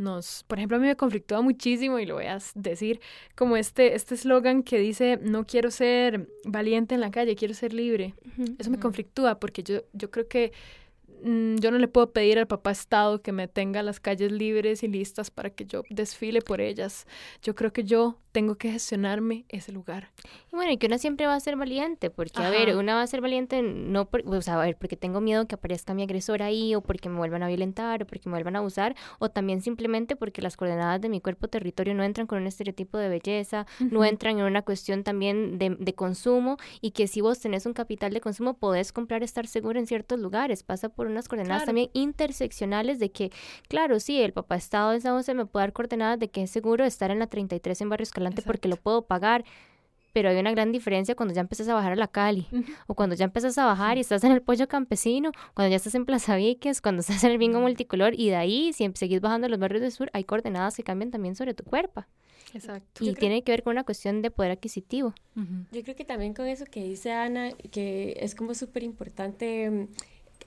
nos, 0.00 0.44
por 0.44 0.58
ejemplo, 0.58 0.78
a 0.78 0.80
mí 0.80 0.86
me 0.86 0.96
conflictúa 0.96 1.42
muchísimo 1.42 1.98
y 1.98 2.06
lo 2.06 2.14
voy 2.14 2.24
a 2.24 2.38
decir 2.54 3.00
como 3.36 3.56
este 3.56 3.94
este 3.94 4.14
eslogan 4.14 4.62
que 4.62 4.78
dice 4.78 5.18
no 5.22 5.46
quiero 5.46 5.70
ser 5.70 6.26
valiente 6.44 6.94
en 6.94 7.02
la 7.02 7.10
calle, 7.10 7.36
quiero 7.36 7.54
ser 7.54 7.72
libre. 7.74 8.14
Eso 8.58 8.70
me 8.70 8.80
conflictúa 8.80 9.38
porque 9.38 9.62
yo 9.62 9.82
yo 9.92 10.10
creo 10.10 10.26
que 10.26 10.52
yo 11.22 11.70
no 11.70 11.78
le 11.78 11.88
puedo 11.88 12.12
pedir 12.12 12.38
al 12.38 12.46
papá 12.46 12.70
Estado 12.70 13.22
que 13.22 13.32
me 13.32 13.48
tenga 13.48 13.82
las 13.82 14.00
calles 14.00 14.32
libres 14.32 14.82
y 14.82 14.88
listas 14.88 15.30
para 15.30 15.50
que 15.50 15.64
yo 15.66 15.82
desfile 15.90 16.40
por 16.40 16.60
ellas. 16.60 17.06
Yo 17.42 17.54
creo 17.54 17.72
que 17.72 17.84
yo 17.84 18.18
tengo 18.32 18.56
que 18.56 18.70
gestionarme 18.70 19.44
ese 19.48 19.72
lugar. 19.72 20.10
Y 20.52 20.56
bueno, 20.56 20.70
y 20.70 20.78
que 20.78 20.86
una 20.86 20.98
siempre 20.98 21.26
va 21.26 21.34
a 21.34 21.40
ser 21.40 21.56
valiente, 21.56 22.10
porque 22.10 22.40
a 22.40 22.50
ver, 22.50 22.76
una 22.76 22.94
va 22.94 23.02
a 23.02 23.06
ser 23.06 23.20
valiente 23.20 23.62
no 23.62 24.08
por, 24.08 24.22
o 24.26 24.42
sea, 24.42 24.54
a 24.54 24.64
ver, 24.64 24.76
porque 24.76 24.96
tengo 24.96 25.20
miedo 25.20 25.46
que 25.46 25.56
aparezca 25.56 25.94
mi 25.94 26.02
agresor 26.02 26.42
ahí, 26.42 26.74
o 26.74 26.80
porque 26.80 27.08
me 27.08 27.16
vuelvan 27.16 27.42
a 27.42 27.48
violentar, 27.48 28.02
o 28.02 28.06
porque 28.06 28.28
me 28.28 28.34
vuelvan 28.34 28.56
a 28.56 28.60
abusar, 28.60 28.94
o 29.18 29.30
también 29.30 29.62
simplemente 29.62 30.16
porque 30.16 30.42
las 30.42 30.56
coordenadas 30.56 31.00
de 31.00 31.08
mi 31.08 31.20
cuerpo 31.20 31.48
territorio 31.48 31.94
no 31.94 32.04
entran 32.04 32.26
con 32.26 32.38
un 32.38 32.46
estereotipo 32.46 32.98
de 32.98 33.08
belleza, 33.08 33.66
no 33.80 34.04
entran 34.04 34.38
en 34.38 34.44
una 34.44 34.62
cuestión 34.62 35.02
también 35.02 35.58
de, 35.58 35.76
de 35.78 35.94
consumo, 35.94 36.56
y 36.80 36.92
que 36.92 37.06
si 37.08 37.20
vos 37.20 37.40
tenés 37.40 37.66
un 37.66 37.72
capital 37.72 38.12
de 38.12 38.20
consumo, 38.20 38.54
podés 38.54 38.92
comprar 38.92 39.22
estar 39.22 39.46
seguro 39.46 39.78
en 39.78 39.86
ciertos 39.86 40.20
lugares. 40.20 40.62
Pasa 40.62 40.88
por 40.88 41.08
unas 41.12 41.28
coordenadas 41.28 41.64
también 41.64 41.90
interseccionales 41.92 42.98
de 42.98 43.10
que, 43.10 43.30
claro, 43.68 44.00
sí, 44.00 44.20
el 44.20 44.32
papá 44.32 44.56
Estado 44.56 44.90
de 44.92 45.00
San 45.00 45.14
José 45.14 45.34
me 45.34 45.46
puede 45.46 45.64
dar 45.64 45.72
coordenadas 45.72 46.18
de 46.18 46.28
que 46.28 46.42
es 46.42 46.50
seguro 46.50 46.84
estar 46.84 47.10
en 47.10 47.18
la 47.18 47.26
33 47.26 47.80
en 47.80 47.88
Barrio 47.88 48.02
Escalante 48.04 48.42
porque 48.42 48.68
lo 48.68 48.76
puedo 48.76 49.02
pagar. 49.02 49.44
Pero 50.12 50.28
hay 50.28 50.36
una 50.38 50.50
gran 50.50 50.72
diferencia 50.72 51.14
cuando 51.14 51.32
ya 51.32 51.40
empiezas 51.40 51.68
a 51.68 51.74
bajar 51.74 51.92
a 51.92 51.96
la 51.96 52.08
Cali, 52.08 52.48
o 52.88 52.94
cuando 52.94 53.14
ya 53.14 53.26
empiezas 53.26 53.56
a 53.58 53.64
bajar 53.64 53.96
y 53.96 54.00
estás 54.00 54.24
en 54.24 54.32
el 54.32 54.42
pollo 54.42 54.66
campesino, 54.66 55.30
cuando 55.54 55.70
ya 55.70 55.76
estás 55.76 55.94
en 55.94 56.04
Plaza 56.04 56.34
Víquez, 56.34 56.80
cuando 56.80 57.00
estás 57.00 57.22
en 57.22 57.30
el 57.30 57.38
bingo 57.38 57.60
multicolor, 57.60 58.14
y 58.18 58.28
de 58.28 58.34
ahí, 58.34 58.72
si 58.72 58.90
seguís 58.94 59.20
bajando 59.20 59.46
a 59.46 59.50
los 59.50 59.60
barrios 59.60 59.82
del 59.82 59.92
sur, 59.92 60.10
hay 60.12 60.24
coordenadas 60.24 60.74
que 60.74 60.82
cambian 60.82 61.12
también 61.12 61.36
sobre 61.36 61.54
tu 61.54 61.62
cuerpo. 61.62 62.04
Exacto. 62.54 63.04
Y 63.04 63.14
tiene 63.14 63.42
que 63.42 63.52
ver 63.52 63.62
con 63.62 63.72
una 63.72 63.84
cuestión 63.84 64.22
de 64.22 64.30
poder 64.30 64.52
adquisitivo. 64.52 65.14
Yo 65.70 65.82
creo 65.82 65.96
que 65.96 66.04
también 66.04 66.34
con 66.34 66.46
eso 66.46 66.64
que 66.64 66.82
dice 66.82 67.12
Ana, 67.12 67.52
que 67.70 68.16
es 68.20 68.34
como 68.34 68.54
súper 68.54 68.82
importante 68.82 69.70
mm, 69.70 69.88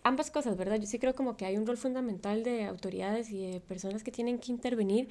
ambas 0.03 0.31
cosas, 0.31 0.57
¿verdad? 0.57 0.77
Yo 0.77 0.85
sí 0.85 0.99
creo 0.99 1.15
como 1.15 1.37
que 1.37 1.45
hay 1.45 1.57
un 1.57 1.65
rol 1.65 1.77
fundamental 1.77 2.43
de 2.43 2.65
autoridades 2.65 3.29
y 3.31 3.51
de 3.51 3.59
personas 3.59 4.03
que 4.03 4.11
tienen 4.11 4.39
que 4.39 4.51
intervenir, 4.51 5.09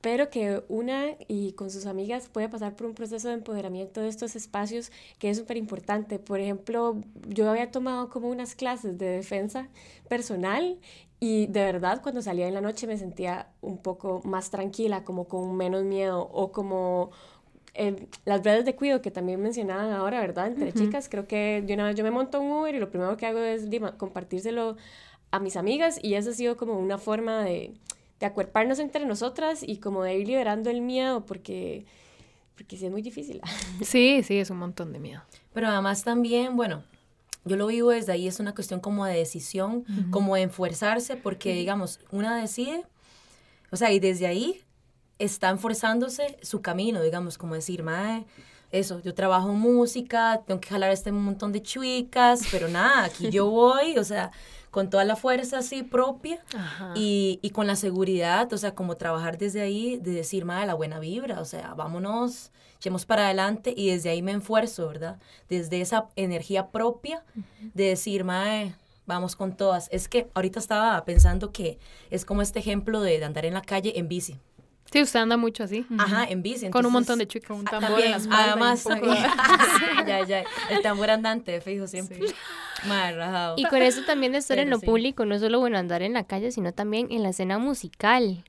pero 0.00 0.30
que 0.30 0.62
una 0.68 1.16
y 1.26 1.52
con 1.52 1.70
sus 1.70 1.86
amigas 1.86 2.28
puede 2.28 2.48
pasar 2.48 2.76
por 2.76 2.86
un 2.86 2.94
proceso 2.94 3.28
de 3.28 3.34
empoderamiento 3.34 4.00
de 4.00 4.08
estos 4.08 4.36
espacios 4.36 4.92
que 5.18 5.30
es 5.30 5.38
súper 5.38 5.56
importante. 5.56 6.18
Por 6.18 6.40
ejemplo, 6.40 7.00
yo 7.28 7.50
había 7.50 7.70
tomado 7.70 8.08
como 8.10 8.28
unas 8.28 8.54
clases 8.54 8.98
de 8.98 9.06
defensa 9.06 9.68
personal 10.08 10.78
y 11.18 11.46
de 11.46 11.60
verdad 11.60 12.02
cuando 12.02 12.20
salía 12.20 12.46
en 12.46 12.54
la 12.54 12.60
noche 12.60 12.86
me 12.86 12.98
sentía 12.98 13.48
un 13.62 13.78
poco 13.78 14.20
más 14.24 14.50
tranquila, 14.50 15.02
como 15.04 15.26
con 15.28 15.56
menos 15.56 15.84
miedo 15.84 16.20
o 16.20 16.52
como 16.52 17.10
las 18.24 18.42
redes 18.42 18.64
de 18.64 18.74
cuidado 18.74 19.02
que 19.02 19.10
también 19.10 19.40
mencionaban 19.40 19.92
ahora, 19.92 20.20
¿verdad? 20.20 20.46
Entre 20.48 20.72
chicas, 20.72 21.08
creo 21.08 21.26
que 21.26 21.62
yo, 21.66 21.74
una 21.74 21.92
yo 21.92 22.04
me 22.04 22.10
monto 22.10 22.40
un 22.40 22.50
Uber 22.50 22.74
y 22.74 22.78
lo 22.78 22.90
primero 22.90 23.16
que 23.16 23.26
hago 23.26 23.38
es 23.38 23.68
compartírselo 23.96 24.76
a 25.30 25.38
mis 25.40 25.56
amigas 25.56 25.98
y 26.02 26.14
eso 26.14 26.30
ha 26.30 26.32
sido 26.32 26.56
como 26.56 26.78
una 26.78 26.98
forma 26.98 27.44
de, 27.44 27.74
de 28.20 28.26
acuerparnos 28.26 28.78
entre 28.78 29.04
nosotras 29.04 29.62
y 29.62 29.78
como 29.78 30.02
de 30.02 30.18
ir 30.18 30.26
liberando 30.26 30.70
el 30.70 30.80
miedo 30.80 31.26
porque, 31.26 31.84
porque 32.54 32.76
sí 32.76 32.86
es 32.86 32.92
muy 32.92 33.02
difícil. 33.02 33.40
Sí, 33.82 34.22
sí, 34.22 34.38
es 34.38 34.50
un 34.50 34.58
montón 34.58 34.92
de 34.92 34.98
miedo. 34.98 35.22
Pero 35.52 35.68
además 35.68 36.04
también, 36.04 36.56
bueno, 36.56 36.82
yo 37.44 37.56
lo 37.56 37.66
vivo 37.66 37.90
desde 37.90 38.12
ahí, 38.12 38.26
es 38.26 38.40
una 38.40 38.54
cuestión 38.54 38.80
como 38.80 39.04
de 39.04 39.14
decisión, 39.14 39.84
como 40.10 40.34
de 40.34 40.42
enfuerzarse, 40.42 41.16
porque 41.16 41.54
digamos, 41.54 42.00
una 42.10 42.36
decide, 42.40 42.82
o 43.70 43.76
sea, 43.76 43.92
y 43.92 44.00
desde 44.00 44.26
ahí 44.26 44.62
están 45.18 45.58
forzándose 45.58 46.38
su 46.42 46.60
camino, 46.62 47.02
digamos, 47.02 47.38
como 47.38 47.54
decir, 47.54 47.82
mae, 47.82 48.24
eso, 48.72 49.00
yo 49.00 49.14
trabajo 49.14 49.52
música, 49.52 50.42
tengo 50.46 50.60
que 50.60 50.68
jalar 50.68 50.90
este 50.90 51.12
montón 51.12 51.52
de 51.52 51.62
chuicas, 51.62 52.42
pero 52.50 52.68
nada, 52.68 53.04
aquí 53.04 53.30
yo 53.30 53.46
voy, 53.50 53.96
o 53.98 54.04
sea, 54.04 54.32
con 54.70 54.90
toda 54.90 55.04
la 55.04 55.16
fuerza 55.16 55.58
así 55.58 55.82
propia 55.82 56.44
y, 56.94 57.38
y, 57.40 57.50
con 57.50 57.66
la 57.66 57.76
seguridad, 57.76 58.52
o 58.52 58.58
sea, 58.58 58.74
como 58.74 58.96
trabajar 58.96 59.38
desde 59.38 59.62
ahí, 59.62 59.96
de 59.96 60.10
decir, 60.10 60.44
mae, 60.44 60.66
la 60.66 60.74
buena 60.74 60.98
vibra, 60.98 61.40
o 61.40 61.44
sea, 61.44 61.72
vámonos, 61.74 62.50
echemos 62.76 63.06
para 63.06 63.24
adelante 63.24 63.72
y 63.74 63.90
desde 63.90 64.10
ahí 64.10 64.20
me 64.20 64.32
enfuerzo, 64.32 64.88
¿verdad? 64.88 65.18
Desde 65.48 65.80
esa 65.80 66.08
energía 66.16 66.68
propia 66.68 67.24
de 67.72 67.84
decir, 67.84 68.24
mae, 68.24 68.74
vamos 69.06 69.36
con 69.36 69.56
todas. 69.56 69.88
Es 69.90 70.08
que 70.08 70.28
ahorita 70.34 70.58
estaba 70.58 71.02
pensando 71.04 71.52
que 71.52 71.78
es 72.10 72.24
como 72.24 72.42
este 72.42 72.58
ejemplo 72.58 73.00
de 73.00 73.24
andar 73.24 73.46
en 73.46 73.54
la 73.54 73.62
calle 73.62 73.98
en 73.98 74.08
bici. 74.08 74.38
Sí, 74.92 75.02
usted 75.02 75.20
anda 75.20 75.36
mucho 75.36 75.64
así. 75.64 75.86
Ajá, 75.98 76.24
en 76.24 76.42
bici. 76.42 76.70
con 76.70 76.86
un 76.86 76.92
montón 76.92 77.18
de 77.18 77.26
chicos. 77.26 77.58
Un 77.58 77.64
tambor 77.64 78.00
en 78.00 78.12
las 78.12 78.28
Además, 78.30 78.84
ya, 80.06 80.24
ya. 80.24 80.44
El 80.70 80.82
tambor 80.82 81.10
andante, 81.10 81.60
fijo, 81.60 81.86
siempre. 81.86 82.20
Y 83.56 83.64
con 83.64 83.82
eso 83.82 84.02
también 84.06 84.32
de 84.32 84.38
estar 84.38 84.58
en 84.58 84.70
lo 84.70 84.80
público, 84.80 85.24
no 85.24 85.38
solo 85.38 85.58
bueno 85.58 85.78
andar 85.78 86.02
en 86.02 86.12
la 86.12 86.24
calle, 86.24 86.50
sino 86.50 86.72
también 86.72 87.08
en 87.10 87.22
la 87.22 87.30
escena 87.30 87.58
musical. 87.58 88.44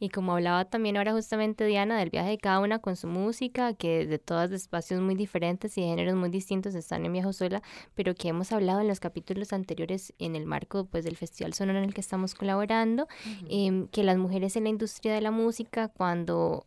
Y 0.00 0.08
como 0.08 0.32
hablaba 0.32 0.64
también 0.64 0.96
ahora 0.96 1.12
justamente 1.12 1.64
Diana 1.64 1.98
del 1.98 2.10
viaje 2.10 2.30
de 2.30 2.38
cada 2.38 2.60
una 2.60 2.78
con 2.78 2.96
su 2.96 3.06
música, 3.06 3.74
que 3.74 4.06
de 4.06 4.18
todas 4.18 4.50
de 4.50 4.56
espacios 4.56 5.00
muy 5.00 5.14
diferentes 5.14 5.76
y 5.78 5.82
de 5.82 5.88
géneros 5.88 6.14
muy 6.14 6.30
distintos 6.30 6.74
están 6.74 7.04
en 7.06 7.12
Viajo 7.12 7.32
Sola, 7.32 7.62
pero 7.94 8.14
que 8.14 8.28
hemos 8.28 8.52
hablado 8.52 8.80
en 8.80 8.88
los 8.88 9.00
capítulos 9.00 9.52
anteriores 9.52 10.12
en 10.18 10.36
el 10.36 10.46
marco 10.46 10.84
pues 10.86 11.04
del 11.04 11.16
Festival 11.16 11.54
Sonoro 11.54 11.78
en 11.78 11.84
el 11.84 11.94
que 11.94 12.00
estamos 12.00 12.34
colaborando, 12.34 13.08
em, 13.48 13.88
que 13.88 14.02
las 14.04 14.18
mujeres 14.18 14.56
en 14.56 14.64
la 14.64 14.70
industria 14.70 15.14
de 15.14 15.20
la 15.20 15.30
música 15.30 15.88
cuando 15.88 16.66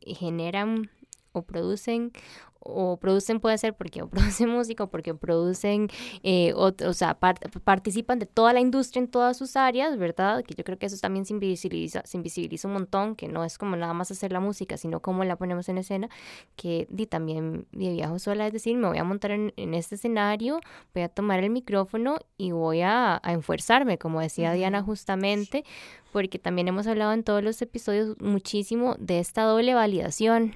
generan 0.00 0.90
o 1.32 1.42
producen 1.42 2.12
o 2.68 2.98
producen 2.98 3.40
puede 3.40 3.58
ser 3.58 3.74
porque 3.74 4.02
o 4.02 4.08
producen 4.08 4.48
música 4.50 4.84
o 4.84 4.90
porque 4.90 5.14
producen, 5.14 5.88
eh, 6.22 6.52
o, 6.54 6.72
o, 6.86 6.92
sea, 6.92 7.18
participan 7.18 8.18
de 8.18 8.26
toda 8.26 8.52
la 8.52 8.60
industria 8.60 9.00
en 9.00 9.08
todas 9.08 9.36
sus 9.36 9.56
áreas, 9.56 9.96
¿verdad? 9.96 10.44
Que 10.44 10.54
yo 10.54 10.64
creo 10.64 10.78
que 10.78 10.86
eso 10.86 10.96
también 10.98 11.24
se 11.24 11.32
invisibiliza, 11.32 12.02
se 12.04 12.16
invisibiliza 12.16 12.68
un 12.68 12.74
montón, 12.74 13.16
que 13.16 13.28
no 13.28 13.44
es 13.44 13.58
como 13.58 13.76
nada 13.76 13.94
más 13.94 14.10
hacer 14.10 14.32
la 14.32 14.40
música, 14.40 14.76
sino 14.76 15.00
cómo 15.00 15.24
la 15.24 15.36
ponemos 15.36 15.68
en 15.68 15.78
escena, 15.78 16.08
que 16.56 16.86
di, 16.90 17.06
también 17.06 17.66
de 17.72 17.92
viajo 17.92 18.18
sola, 18.18 18.46
es 18.46 18.52
decir, 18.52 18.76
me 18.76 18.88
voy 18.88 18.98
a 18.98 19.04
montar 19.04 19.30
en, 19.30 19.52
este 19.74 19.96
escenario, 19.96 20.60
voy 20.94 21.02
a 21.02 21.08
tomar 21.08 21.42
el 21.42 21.50
micrófono 21.50 22.18
y 22.36 22.52
voy 22.52 22.80
a, 22.82 23.20
a 23.22 23.32
enfuerzarme, 23.32 23.98
como 23.98 24.20
decía 24.20 24.52
Diana 24.52 24.82
justamente, 24.82 25.64
porque 26.12 26.38
también 26.38 26.68
hemos 26.68 26.86
hablado 26.86 27.12
en 27.12 27.22
todos 27.22 27.42
los 27.42 27.60
episodios 27.62 28.16
muchísimo 28.20 28.96
de 28.98 29.18
esta 29.18 29.42
doble 29.42 29.74
validación 29.74 30.54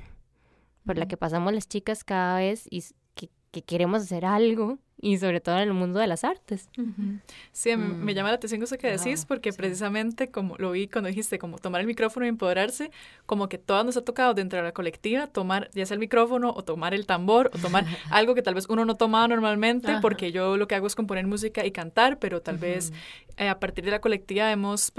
por 0.84 0.98
la 0.98 1.06
que 1.06 1.16
pasamos 1.16 1.52
las 1.52 1.68
chicas 1.68 2.04
cada 2.04 2.36
vez 2.36 2.66
y 2.70 2.84
que, 3.14 3.30
que 3.50 3.62
queremos 3.62 4.02
hacer 4.02 4.24
algo 4.24 4.78
y 5.04 5.18
sobre 5.18 5.40
todo 5.40 5.56
en 5.56 5.62
el 5.62 5.74
mundo 5.74 5.98
de 5.98 6.06
las 6.06 6.22
artes. 6.22 6.70
Sí, 7.50 7.76
me 7.76 7.86
mm. 7.86 8.08
llama 8.10 8.28
la 8.28 8.36
atención 8.36 8.62
eso 8.62 8.78
que 8.78 8.88
decís, 8.88 9.24
porque 9.26 9.52
precisamente 9.52 10.30
como 10.30 10.56
lo 10.58 10.70
vi 10.70 10.86
cuando 10.86 11.08
dijiste, 11.08 11.40
como 11.40 11.58
tomar 11.58 11.80
el 11.80 11.88
micrófono 11.88 12.24
y 12.24 12.28
empoderarse, 12.28 12.92
como 13.26 13.48
que 13.48 13.58
todas 13.58 13.84
nos 13.84 13.96
ha 13.96 14.04
tocado 14.04 14.32
dentro 14.32 14.60
de 14.60 14.62
la 14.62 14.72
colectiva 14.72 15.26
tomar 15.26 15.68
ya 15.74 15.84
sea 15.86 15.96
el 15.96 15.98
micrófono 15.98 16.52
o 16.54 16.62
tomar 16.62 16.94
el 16.94 17.06
tambor 17.06 17.50
o 17.52 17.58
tomar 17.58 17.84
algo 18.10 18.36
que 18.36 18.42
tal 18.42 18.54
vez 18.54 18.66
uno 18.68 18.84
no 18.84 18.96
tomaba 18.96 19.26
normalmente, 19.26 19.98
porque 20.00 20.30
yo 20.30 20.56
lo 20.56 20.68
que 20.68 20.76
hago 20.76 20.86
es 20.86 20.94
componer 20.94 21.26
música 21.26 21.66
y 21.66 21.72
cantar, 21.72 22.20
pero 22.20 22.40
tal 22.40 22.58
vez 22.58 22.92
eh, 23.38 23.48
a 23.48 23.58
partir 23.58 23.84
de 23.84 23.90
la 23.90 24.00
colectiva 24.00 24.52
hemos 24.52 24.92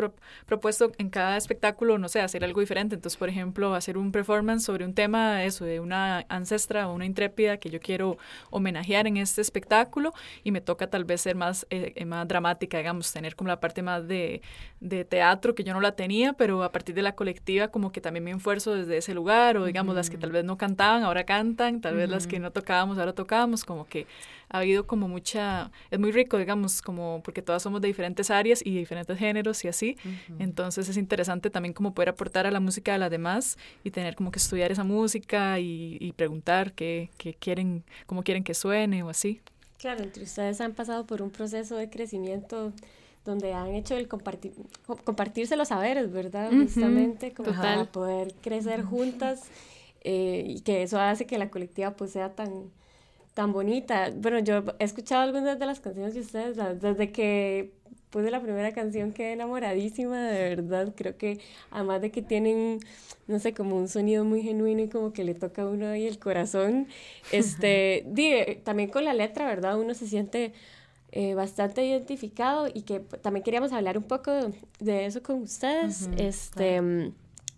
propuesto 0.46 0.92
en 0.98 1.10
cada 1.10 1.38
espectáculo, 1.38 1.98
no 1.98 2.10
sé, 2.10 2.20
hacer 2.20 2.44
algo 2.44 2.60
diferente. 2.60 2.96
Entonces, 2.96 3.18
por 3.18 3.30
ejemplo, 3.30 3.74
hacer 3.74 3.98
un 3.98 4.12
performance 4.12 4.66
sobre 4.66 4.84
un 4.84 4.94
tema, 4.94 5.46
eso, 5.46 5.64
de 5.64 5.80
una 5.80 6.26
ancestra 6.28 6.90
o 6.90 6.94
una 6.94 7.06
intrépida 7.06 7.56
que 7.56 7.70
yo 7.70 7.80
quiero 7.80 8.18
homenajear 8.50 9.08
en 9.08 9.16
este 9.16 9.40
espectáculo 9.40 9.93
y 10.44 10.52
me 10.52 10.62
toca 10.62 10.88
tal 10.90 11.06
vez 11.06 11.22
ser 11.22 11.36
más, 11.36 11.66
eh, 11.70 11.94
eh, 11.96 12.06
más 12.06 12.28
dramática, 12.28 12.78
digamos, 12.78 13.12
tener 13.12 13.36
como 13.36 13.50
la 13.50 13.60
parte 13.60 13.82
más 13.82 14.08
de, 14.08 14.42
de, 14.80 15.06
teatro 15.06 15.54
que 15.54 15.64
yo 15.64 15.74
no 15.74 15.82
la 15.82 15.96
tenía, 15.96 16.34
pero 16.34 16.64
a 16.64 16.72
partir 16.72 16.96
de 16.96 17.02
la 17.02 17.16
colectiva 17.16 17.68
como 17.68 17.92
que 17.92 18.02
también 18.02 18.24
me 18.24 18.32
esfuerzo 18.32 18.74
desde 18.74 18.98
ese 18.98 19.14
lugar 19.14 19.58
o 19.58 19.66
digamos 19.66 19.96
las 19.96 20.10
que 20.10 20.18
tal 20.18 20.32
vez 20.32 20.44
no 20.44 20.58
cantaban, 20.58 21.04
ahora 21.04 21.26
cantan, 21.26 21.82
tal 21.82 21.96
vez 21.96 22.10
las 22.10 22.28
que 22.28 22.40
no 22.40 22.52
tocábamos, 22.52 22.98
ahora 22.98 23.14
tocábamos, 23.14 23.64
como 23.66 23.86
que 23.86 24.08
ha 24.50 24.60
habido 24.60 24.86
como 24.86 25.08
mucha, 25.08 25.72
es 25.92 26.00
muy 26.00 26.12
rico, 26.12 26.38
digamos, 26.38 26.82
como 26.82 27.22
porque 27.24 27.42
todas 27.42 27.62
somos 27.62 27.82
de 27.82 27.88
diferentes 27.88 28.30
áreas 28.30 28.62
y 28.64 28.76
diferentes 28.76 29.18
géneros 29.18 29.64
y 29.66 29.68
así, 29.68 29.98
entonces 30.40 30.90
es 30.90 30.98
interesante 30.98 31.50
también 31.50 31.74
como 31.74 31.94
poder 31.94 32.10
aportar 32.10 32.48
a 32.48 32.52
la 32.52 32.60
música 32.60 32.94
de 32.94 33.00
las 33.00 33.12
demás 33.12 33.58
y 33.84 33.92
tener 33.92 34.16
como 34.16 34.32
que 34.32 34.40
estudiar 34.40 34.72
esa 34.72 34.84
música 34.84 35.60
y, 35.60 35.98
y 36.00 36.12
preguntar 36.14 36.74
qué, 36.74 37.10
qué 37.18 37.34
quieren, 37.34 37.84
cómo 38.06 38.24
quieren 38.24 38.44
que 38.44 38.54
suene 38.54 39.04
o 39.04 39.10
así. 39.10 39.42
Claro, 39.84 40.02
entre 40.02 40.24
ustedes 40.24 40.62
han 40.62 40.72
pasado 40.72 41.06
por 41.06 41.22
un 41.22 41.30
proceso 41.30 41.76
de 41.76 41.90
crecimiento 41.90 42.72
donde 43.26 43.52
han 43.52 43.76
hecho 43.76 43.98
el 43.98 44.08
compartir, 44.08 44.54
compartirse 45.04 45.58
los 45.58 45.68
saberes, 45.68 46.10
¿verdad? 46.10 46.52
Justamente 46.54 47.34
como 47.34 47.52
para 47.52 47.84
poder 47.92 48.34
crecer 48.36 48.84
juntas 48.84 49.42
eh, 50.00 50.46
y 50.48 50.62
que 50.62 50.84
eso 50.84 51.02
hace 51.02 51.26
que 51.26 51.38
la 51.38 51.50
colectiva 51.50 51.92
pues 51.98 52.12
sea 52.12 52.34
tan, 52.34 52.72
tan 53.34 53.52
bonita. 53.52 54.10
Bueno, 54.16 54.40
yo 54.40 54.64
he 54.80 54.86
escuchado 54.86 55.22
algunas 55.22 55.60
de 55.60 55.66
las 55.66 55.82
canciones 55.82 56.14
de 56.14 56.22
ustedes 56.22 56.56
desde 56.80 57.12
que 57.12 57.74
puse 58.14 58.30
la 58.30 58.40
primera 58.40 58.72
canción 58.74 59.12
quedé 59.12 59.34
enamoradísima, 59.34 60.28
de 60.28 60.50
verdad. 60.56 60.94
Creo 60.96 61.18
que 61.18 61.40
además 61.72 62.00
de 62.00 62.12
que 62.12 62.22
tienen, 62.22 62.80
no 63.28 63.40
sé, 63.40 63.56
como 63.56 63.76
un 63.76 63.90
sonido 63.90 64.24
muy 64.24 64.44
genuino 64.44 64.84
y 64.84 64.88
como 64.88 65.12
que 65.14 65.24
le 65.24 65.34
toca 65.34 65.64
a 65.64 65.66
uno 65.66 65.88
ahí 65.88 66.06
el 66.06 66.20
corazón, 66.20 66.88
este, 67.32 68.62
también 68.64 68.90
con 68.90 69.04
la 69.04 69.16
letra, 69.16 69.48
¿verdad? 69.48 69.80
Uno 69.80 69.96
se 69.96 70.08
siente 70.08 70.54
eh, 71.12 71.34
bastante 71.34 71.84
identificado 71.84 72.68
y 72.72 72.84
que 72.84 73.00
también 73.00 73.44
queríamos 73.44 73.74
hablar 73.74 73.98
un 73.98 74.04
poco 74.04 74.32
de, 74.80 75.06
eso 75.08 75.24
con 75.24 75.42
ustedes, 75.42 76.08
este, 76.18 77.12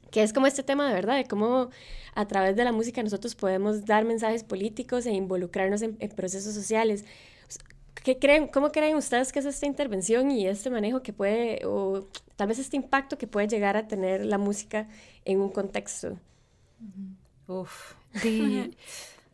que 0.09 0.23
es 0.23 0.31
como 0.31 0.47
este 0.47 0.63
tema 0.63 0.87
de 0.87 0.93
verdad, 0.93 1.17
de 1.17 1.25
cómo 1.25 1.69
a 2.15 2.27
través 2.27 2.55
de 2.55 2.63
la 2.63 2.71
música 2.71 3.03
nosotros 3.03 3.35
podemos 3.35 3.83
dar 3.83 4.05
mensajes 4.05 4.45
políticos 4.45 5.05
e 5.05 5.11
involucrarnos 5.11 5.81
en 5.81 5.95
procesos 6.15 6.53
sociales. 6.53 7.03
¿Qué 8.03 8.19
creen, 8.19 8.47
¿Cómo 8.47 8.71
creen 8.71 8.95
ustedes 8.95 9.31
que 9.31 9.39
es 9.39 9.45
esta 9.45 9.65
intervención 9.65 10.29
y 10.31 10.47
este 10.47 10.69
manejo 10.69 11.01
que 11.01 11.13
puede, 11.13 11.65
o 11.65 12.07
tal 12.35 12.47
vez 12.47 12.59
este 12.59 12.77
impacto 12.77 13.17
que 13.17 13.27
puede 13.27 13.47
llegar 13.47 13.77
a 13.77 13.87
tener 13.87 14.25
la 14.25 14.37
música 14.37 14.87
en 15.23 15.41
un 15.41 15.49
contexto? 15.49 16.19
Uf. 17.47 17.93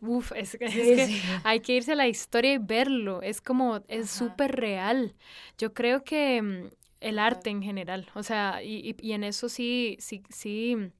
Uf, 0.01 0.31
es, 0.35 0.57
que 0.57 1.21
hay 1.43 1.59
que 1.59 1.75
irse 1.75 1.91
a 1.91 1.95
la 1.95 2.07
historia 2.07 2.53
y 2.53 2.57
verlo. 2.57 3.21
Es 3.21 3.39
como, 3.39 3.81
es 3.87 4.09
súper 4.09 4.55
real. 4.55 5.13
Yo 5.59 5.75
creo 5.75 6.03
que 6.03 6.41
mm, 6.41 6.69
el 7.01 7.19
arte 7.19 7.51
en 7.51 7.61
general, 7.61 8.09
o 8.15 8.23
sea, 8.23 8.63
y, 8.63 8.95
y 8.99 9.11
en 9.11 9.23
eso 9.23 9.47
sí, 9.47 9.97
sí, 9.99 10.23
sí 10.29 10.91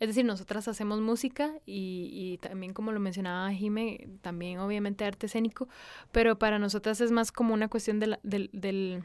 es 0.00 0.08
decir, 0.08 0.24
nosotras 0.24 0.68
hacemos 0.68 1.00
música 1.00 1.52
y, 1.66 2.10
y 2.12 2.38
también 2.38 2.72
como 2.72 2.92
lo 2.92 3.00
mencionaba 3.00 3.52
Jime, 3.52 4.08
también 4.22 4.58
obviamente 4.58 5.04
arte 5.04 5.26
escénico, 5.26 5.68
pero 6.12 6.38
para 6.38 6.58
nosotras 6.58 7.00
es 7.00 7.10
más 7.10 7.32
como 7.32 7.54
una 7.54 7.68
cuestión 7.68 8.00
de 8.00 8.06
la, 8.08 8.20
del, 8.22 9.04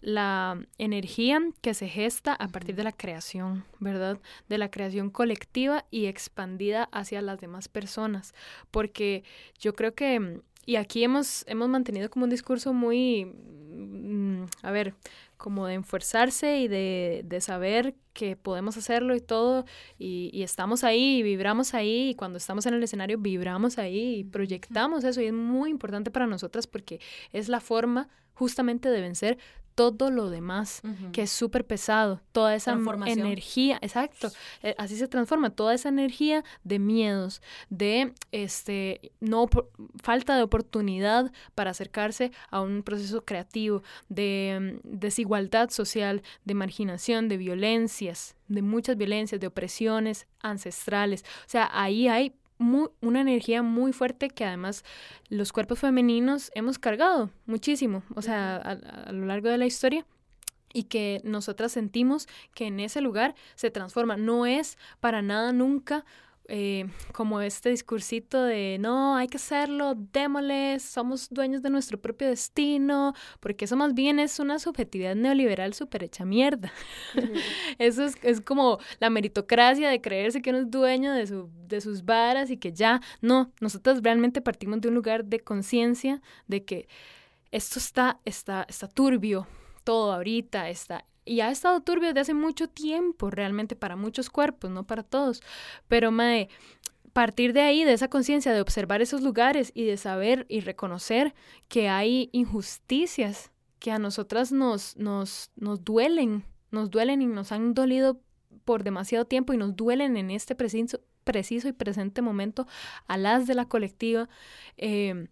la 0.00 0.64
energía 0.78 1.40
que 1.60 1.74
se 1.74 1.88
gesta 1.88 2.32
a 2.34 2.48
partir 2.48 2.76
de 2.76 2.84
la 2.84 2.92
creación, 2.92 3.64
¿verdad? 3.80 4.20
De 4.48 4.58
la 4.58 4.70
creación 4.70 5.10
colectiva 5.10 5.84
y 5.90 6.06
expandida 6.06 6.88
hacia 6.92 7.22
las 7.22 7.40
demás 7.40 7.68
personas. 7.68 8.34
Porque 8.70 9.24
yo 9.58 9.74
creo 9.74 9.94
que, 9.94 10.40
y 10.64 10.76
aquí 10.76 11.02
hemos, 11.02 11.44
hemos 11.48 11.68
mantenido 11.68 12.10
como 12.10 12.24
un 12.24 12.30
discurso 12.30 12.72
muy, 12.72 13.24
mm, 13.24 14.44
a 14.62 14.70
ver, 14.70 14.94
como 15.46 15.68
de 15.68 15.74
enfuerzarse 15.74 16.58
y 16.58 16.66
de, 16.66 17.22
de, 17.24 17.40
saber 17.40 17.94
que 18.14 18.34
podemos 18.34 18.76
hacerlo 18.76 19.14
y 19.14 19.20
todo, 19.20 19.64
y, 19.96 20.28
y, 20.32 20.42
estamos 20.42 20.82
ahí, 20.82 21.18
y 21.18 21.22
vibramos 21.22 21.72
ahí, 21.72 22.08
y 22.08 22.14
cuando 22.16 22.36
estamos 22.36 22.66
en 22.66 22.74
el 22.74 22.82
escenario 22.82 23.16
vibramos 23.16 23.78
ahí 23.78 24.16
y 24.16 24.24
proyectamos 24.24 25.04
eso, 25.04 25.20
y 25.20 25.26
es 25.26 25.32
muy 25.32 25.70
importante 25.70 26.10
para 26.10 26.26
nosotras 26.26 26.66
porque 26.66 26.98
es 27.32 27.48
la 27.48 27.60
forma 27.60 28.08
justamente 28.34 28.88
de 28.90 29.00
vencer 29.00 29.38
todo 29.76 30.10
lo 30.10 30.30
demás, 30.30 30.80
que 31.12 31.22
es 31.22 31.30
súper 31.30 31.66
pesado, 31.66 32.22
toda 32.32 32.54
esa 32.54 32.72
energía, 33.06 33.78
exacto, 33.82 34.30
eh, 34.62 34.74
así 34.78 34.96
se 34.96 35.06
transforma, 35.06 35.50
toda 35.50 35.74
esa 35.74 35.90
energía 35.90 36.44
de 36.64 36.78
miedos, 36.78 37.42
de 37.68 38.14
este 38.32 39.12
no 39.20 39.48
falta 40.02 40.34
de 40.34 40.42
oportunidad 40.42 41.30
para 41.54 41.72
acercarse 41.72 42.32
a 42.50 42.62
un 42.62 42.82
proceso 42.82 43.22
creativo, 43.26 43.82
de 44.08 44.80
mm, 44.82 44.98
desigualdad 44.98 45.68
social, 45.68 46.22
de 46.46 46.54
marginación, 46.54 47.28
de 47.28 47.36
violencias, 47.36 48.34
de 48.48 48.62
muchas 48.62 48.96
violencias, 48.96 49.42
de 49.42 49.46
opresiones 49.46 50.26
ancestrales. 50.40 51.22
O 51.22 51.50
sea, 51.50 51.68
ahí 51.70 52.08
hay 52.08 52.32
una 52.58 53.20
energía 53.20 53.62
muy 53.62 53.92
fuerte 53.92 54.30
que 54.30 54.44
además 54.44 54.84
los 55.28 55.52
cuerpos 55.52 55.78
femeninos 55.78 56.50
hemos 56.54 56.78
cargado 56.78 57.30
muchísimo, 57.44 58.02
o 58.14 58.22
sea, 58.22 58.56
a, 58.56 59.12
lo 59.12 59.26
largo 59.26 59.48
de 59.48 59.58
la 59.58 59.66
historia 59.66 60.06
y 60.72 60.84
que 60.84 61.20
nosotras 61.24 61.72
sentimos 61.72 62.28
que 62.54 62.66
en 62.66 62.80
ese 62.80 63.00
lugar 63.00 63.34
se 63.54 63.70
transforma. 63.70 64.16
No 64.16 64.46
es 64.46 64.78
para 65.00 65.22
nada 65.22 65.52
nunca 65.52 66.04
eh, 66.48 66.86
como 67.12 67.40
este 67.40 67.70
discursito 67.70 68.42
de 68.42 68.78
no, 68.78 69.16
hay 69.16 69.26
que 69.26 69.36
hacerlo, 69.36 69.94
démosle, 69.96 70.78
somos 70.78 71.28
dueños 71.30 71.62
de 71.62 71.70
nuestro 71.70 72.00
propio 72.00 72.28
destino, 72.28 73.14
porque 73.40 73.64
eso 73.64 73.76
más 73.76 73.94
bien 73.94 74.18
es 74.18 74.38
una 74.38 74.58
subjetividad 74.58 75.16
neoliberal 75.16 75.74
súper 75.74 76.04
hecha 76.04 76.24
mierda. 76.24 76.72
eso 77.78 78.04
es, 78.04 78.14
es, 78.22 78.40
como 78.40 78.78
la 79.00 79.10
meritocracia 79.10 79.88
de 79.90 80.00
creerse 80.00 80.42
que 80.42 80.50
uno 80.50 80.60
es 80.60 80.70
dueño 80.70 81.12
de, 81.12 81.26
su, 81.26 81.50
de 81.66 81.80
sus 81.80 82.04
varas 82.04 82.50
y 82.50 82.56
que 82.56 82.72
ya, 82.72 83.00
no, 83.20 83.52
nosotros 83.60 84.00
realmente 84.02 84.40
partimos 84.40 84.80
de 84.80 84.88
un 84.88 84.94
lugar 84.94 85.24
de 85.24 85.40
conciencia 85.40 86.22
de 86.46 86.64
que 86.64 86.88
esto 87.50 87.78
está, 87.78 88.20
está, 88.24 88.66
está 88.68 88.88
turbio, 88.88 89.46
todo 89.84 90.12
ahorita 90.12 90.68
está 90.68 91.04
y 91.26 91.40
ha 91.40 91.50
estado 91.50 91.80
turbio 91.80 92.08
desde 92.08 92.20
hace 92.20 92.34
mucho 92.34 92.68
tiempo, 92.68 93.30
realmente 93.30 93.76
para 93.76 93.96
muchos 93.96 94.30
cuerpos, 94.30 94.70
no 94.70 94.86
para 94.86 95.02
todos. 95.02 95.42
Pero, 95.88 96.10
mae, 96.10 96.48
partir 97.16 97.54
de 97.54 97.62
ahí, 97.62 97.82
de 97.82 97.94
esa 97.94 98.08
conciencia, 98.08 98.52
de 98.52 98.60
observar 98.60 99.00
esos 99.00 99.22
lugares 99.22 99.72
y 99.74 99.84
de 99.84 99.96
saber 99.96 100.44
y 100.50 100.60
reconocer 100.60 101.34
que 101.68 101.88
hay 101.88 102.28
injusticias 102.32 103.50
que 103.78 103.90
a 103.90 103.98
nosotras 103.98 104.52
nos, 104.52 104.98
nos, 104.98 105.50
nos 105.56 105.82
duelen, 105.82 106.44
nos 106.70 106.90
duelen 106.90 107.22
y 107.22 107.26
nos 107.26 107.52
han 107.52 107.72
dolido 107.72 108.20
por 108.66 108.84
demasiado 108.84 109.24
tiempo 109.24 109.54
y 109.54 109.56
nos 109.56 109.74
duelen 109.74 110.18
en 110.18 110.30
este 110.30 110.54
preciso, 110.54 111.00
preciso 111.24 111.68
y 111.68 111.72
presente 111.72 112.20
momento 112.20 112.66
a 113.06 113.16
las 113.16 113.46
de 113.46 113.54
la 113.54 113.64
colectiva 113.64 114.28
eh, 114.76 115.28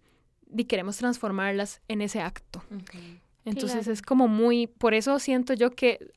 y 0.56 0.64
queremos 0.64 0.96
transformarlas 0.96 1.82
en 1.88 2.00
ese 2.00 2.20
acto. 2.22 2.62
Entonces 3.44 3.88
es 3.88 4.02
como 4.02 4.26
muy, 4.26 4.66
por 4.66 4.94
eso 4.94 5.18
siento 5.18 5.52
yo 5.52 5.70
que, 5.70 6.10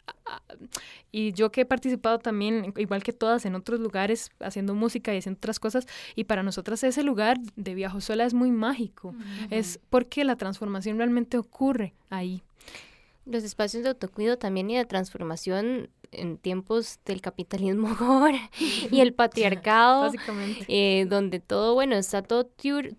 y 1.12 1.34
yo 1.34 1.52
que 1.52 1.62
he 1.62 1.66
participado 1.66 2.20
también, 2.20 2.74
igual 2.78 3.04
que 3.04 3.12
todas, 3.14 3.46
en 3.46 3.56
otros 3.56 3.80
lugares, 3.80 4.32
haciendo 4.40 4.74
música 4.76 5.14
y 5.14 5.18
haciendo 5.18 5.38
otras 5.38 5.60
cosas, 5.60 5.88
y 6.16 6.24
para 6.24 6.44
nosotras 6.44 6.84
ese 6.84 7.04
lugar 7.04 7.38
de 7.56 7.76
Viajo 7.76 8.00
Sola 8.02 8.26
es 8.26 8.34
muy 8.34 8.52
mágico, 8.52 9.14
es 9.50 9.80
porque 9.90 10.24
la 10.24 10.36
transformación 10.38 10.98
realmente 10.98 11.38
ocurre 11.38 11.94
ahí. 12.10 12.44
Los 13.26 13.44
espacios 13.44 13.84
de 13.84 13.90
autocuido 13.90 14.38
también 14.38 14.70
y 14.70 14.78
de 14.78 14.86
transformación 14.86 15.90
en 16.12 16.38
tiempos 16.38 17.00
del 17.06 17.22
capitalismo 17.22 17.90
ahora 18.00 18.50
y 18.92 19.02
el 19.02 19.14
patriarcado, 19.14 20.12
eh, 20.68 21.06
donde 21.10 21.40
todo, 21.40 21.74
bueno, 21.74 21.96
está 21.96 22.22
todo 22.22 22.46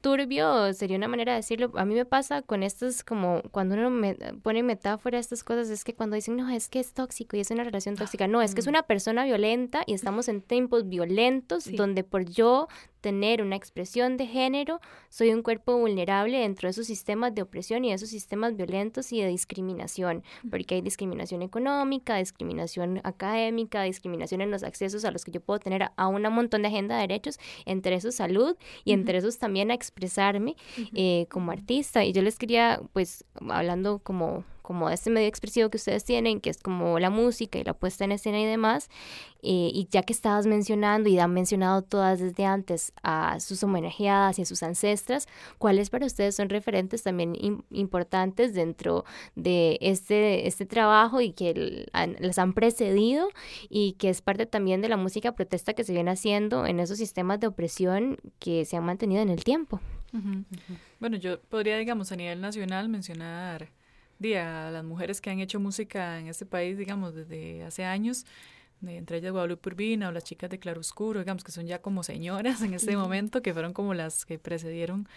turbio, 0.01 0.73
sería 0.75 0.97
una 0.97 1.09
manera 1.09 1.33
de 1.33 1.39
decirlo. 1.39 1.73
A 1.75 1.85
mí 1.85 1.95
me 1.95 2.05
pasa 2.05 2.43
con 2.43 2.63
estas, 2.63 3.05
como 3.05 3.43
cuando 3.51 3.75
uno 3.75 3.91
me 3.91 4.15
pone 4.43 4.63
metáfora 4.63 5.19
a 5.19 5.21
estas 5.21 5.45
cosas, 5.45 5.71
es 5.71 5.85
que 5.85 5.95
cuando 5.95 6.17
dicen, 6.17 6.37
no, 6.37 6.49
es 6.51 6.69
que 6.69 6.81
es 6.81 6.93
tóxico 6.93 7.37
y 7.37 7.41
es 7.41 7.51
una 7.51 7.65
relación 7.65 7.97
tóxica, 7.97 8.27
no, 8.27 8.43
es 8.43 8.55
que 8.55 8.61
es 8.61 8.67
mm. 8.67 8.71
una 8.71 8.83
persona 8.83 9.25
violenta 9.25 9.83
y 9.87 9.95
estamos 9.95 10.29
en 10.29 10.43
tiempos 10.43 10.89
violentos 10.89 11.65
donde 11.77 12.05
por 12.05 12.25
yo 12.25 12.69
tener 13.01 13.43
una 13.43 13.57
expresión 13.57 14.17
de 14.17 14.27
género, 14.27 14.81
soy 15.09 15.33
un 15.33 15.43
cuerpo 15.43 15.77
vulnerable 15.77 16.39
dentro 16.39 16.67
de 16.67 16.71
esos 16.71 16.87
sistemas 16.87 17.35
de 17.35 17.43
opresión 17.43 17.85
y 17.85 17.89
de 17.89 17.95
esos 17.95 18.09
sistemas 18.09 18.57
violentos 18.57 19.13
y 19.13 19.21
de 19.21 19.29
discriminación, 19.29 20.23
porque 20.51 20.77
hay 20.77 20.81
discriminación 20.81 21.43
económica, 21.43 22.17
discriminación 22.17 23.01
académica, 23.05 23.83
discriminación 23.83 24.41
en 24.41 24.51
los 24.51 24.63
accesos 24.63 25.05
a 25.05 25.11
los 25.11 25.25
que 25.25 25.33
yo 25.33 25.41
puedo 25.41 25.61
tener 25.61 25.91
a, 25.97 26.09
un 26.09 26.23
montón 26.23 26.63
de 26.63 26.69
agenda 26.69 26.97
de 26.97 27.03
derechos, 27.03 27.39
entre 27.65 27.95
esos 27.95 28.15
salud 28.15 28.57
y 28.85 28.93
entre 28.93 29.19
esos 29.19 29.39
también 29.39 29.71
a 29.71 29.75
expresarme 29.75 30.57
eh, 30.95 31.27
como 31.31 31.53
artista. 31.53 32.05
Y 32.05 32.13
yo 32.13 32.23
les 32.23 32.39
quería, 32.39 32.81
pues, 32.93 33.25
hablando 33.49 34.01
como 34.01 34.45
como 34.69 34.91
este 34.91 35.09
medio 35.09 35.29
expresivo 35.29 35.71
que 35.71 35.79
ustedes 35.79 36.05
tienen, 36.05 36.43
que 36.43 36.51
es 36.51 36.59
como 36.59 36.99
la 36.99 37.09
música 37.09 37.59
y 37.59 37.65
la 37.65 37.73
puesta 37.73 38.05
en 38.05 38.13
escena 38.13 38.39
y 38.39 38.45
demás, 38.45 38.91
eh, 39.41 39.71
y 39.73 39.89
ya 39.91 40.03
que 40.03 40.13
estabas 40.13 40.45
mencionando 40.45 41.09
y 41.09 41.19
han 41.19 41.33
mencionado 41.33 41.81
todas 41.81 42.21
desde 42.21 42.45
antes 42.45 42.93
a 43.03 43.41
sus 43.41 43.63
homenajeadas 43.63 44.39
y 44.39 44.43
a 44.43 44.45
sus 44.45 44.63
ancestras, 44.63 45.27
¿cuáles 45.57 45.89
para 45.89 46.05
ustedes 46.05 46.35
son 46.35 46.51
referentes 46.51 47.03
también 47.03 47.35
importantes 47.71 48.53
dentro 48.53 49.07
de 49.37 49.79
este, 49.81 50.47
este 50.47 50.67
trabajo 50.67 51.23
y 51.23 51.33
que 51.33 51.87
les 52.19 52.39
han 52.39 52.53
precedido 52.53 53.31
y 53.71 53.93
que 53.93 54.11
es 54.11 54.21
parte 54.21 54.45
también 54.45 54.83
de 54.83 54.91
la 54.91 54.99
música 54.99 55.33
protesta 55.33 55.73
que 55.73 55.83
se 55.83 55.95
viene 55.95 56.11
haciendo 56.11 56.67
en 56.67 56.79
esos 56.79 56.99
sistemas 56.99 57.41
de 57.41 57.47
opresión 57.47 58.19
que 58.39 58.67
se 58.67 58.77
han 58.77 58.85
mantenido 58.85 59.23
en 59.23 59.31
el 59.31 59.43
tiempo? 59.45 59.81
Bueno, 61.01 61.17
yo 61.17 61.41
podría, 61.41 61.79
digamos, 61.79 62.13
a 62.13 62.17
nivel 62.17 62.43
nacional 62.43 62.91
mencionar 62.91 63.71
a 64.37 64.71
las 64.71 64.85
mujeres 64.85 65.21
que 65.21 65.31
han 65.31 65.41
hecho 65.41 65.61
música 65.61 66.19
en 66.19 66.27
este 66.27 66.47
país, 66.47 66.77
digamos, 66.77 67.15
desde 67.15 67.63
hace 67.63 67.85
años, 67.85 68.27
de, 68.81 68.97
entre 68.97 69.19
ellas 69.19 69.33
Guadalupe 69.33 69.71
Urbina 69.71 70.09
o 70.09 70.13
las 70.13 70.25
chicas 70.25 70.51
de 70.51 70.59
Claroscuro, 70.59 71.21
digamos, 71.21 71.45
que 71.45 71.53
son 71.53 71.67
ya 71.67 71.81
como 71.81 72.03
señoras 72.03 72.63
en 72.63 72.75
este 72.75 72.97
momento, 72.97 73.43
que 73.43 73.53
fueron 73.53 73.73
como 73.73 73.95
las 73.95 74.25
que 74.25 74.39
precedieron 74.39 75.09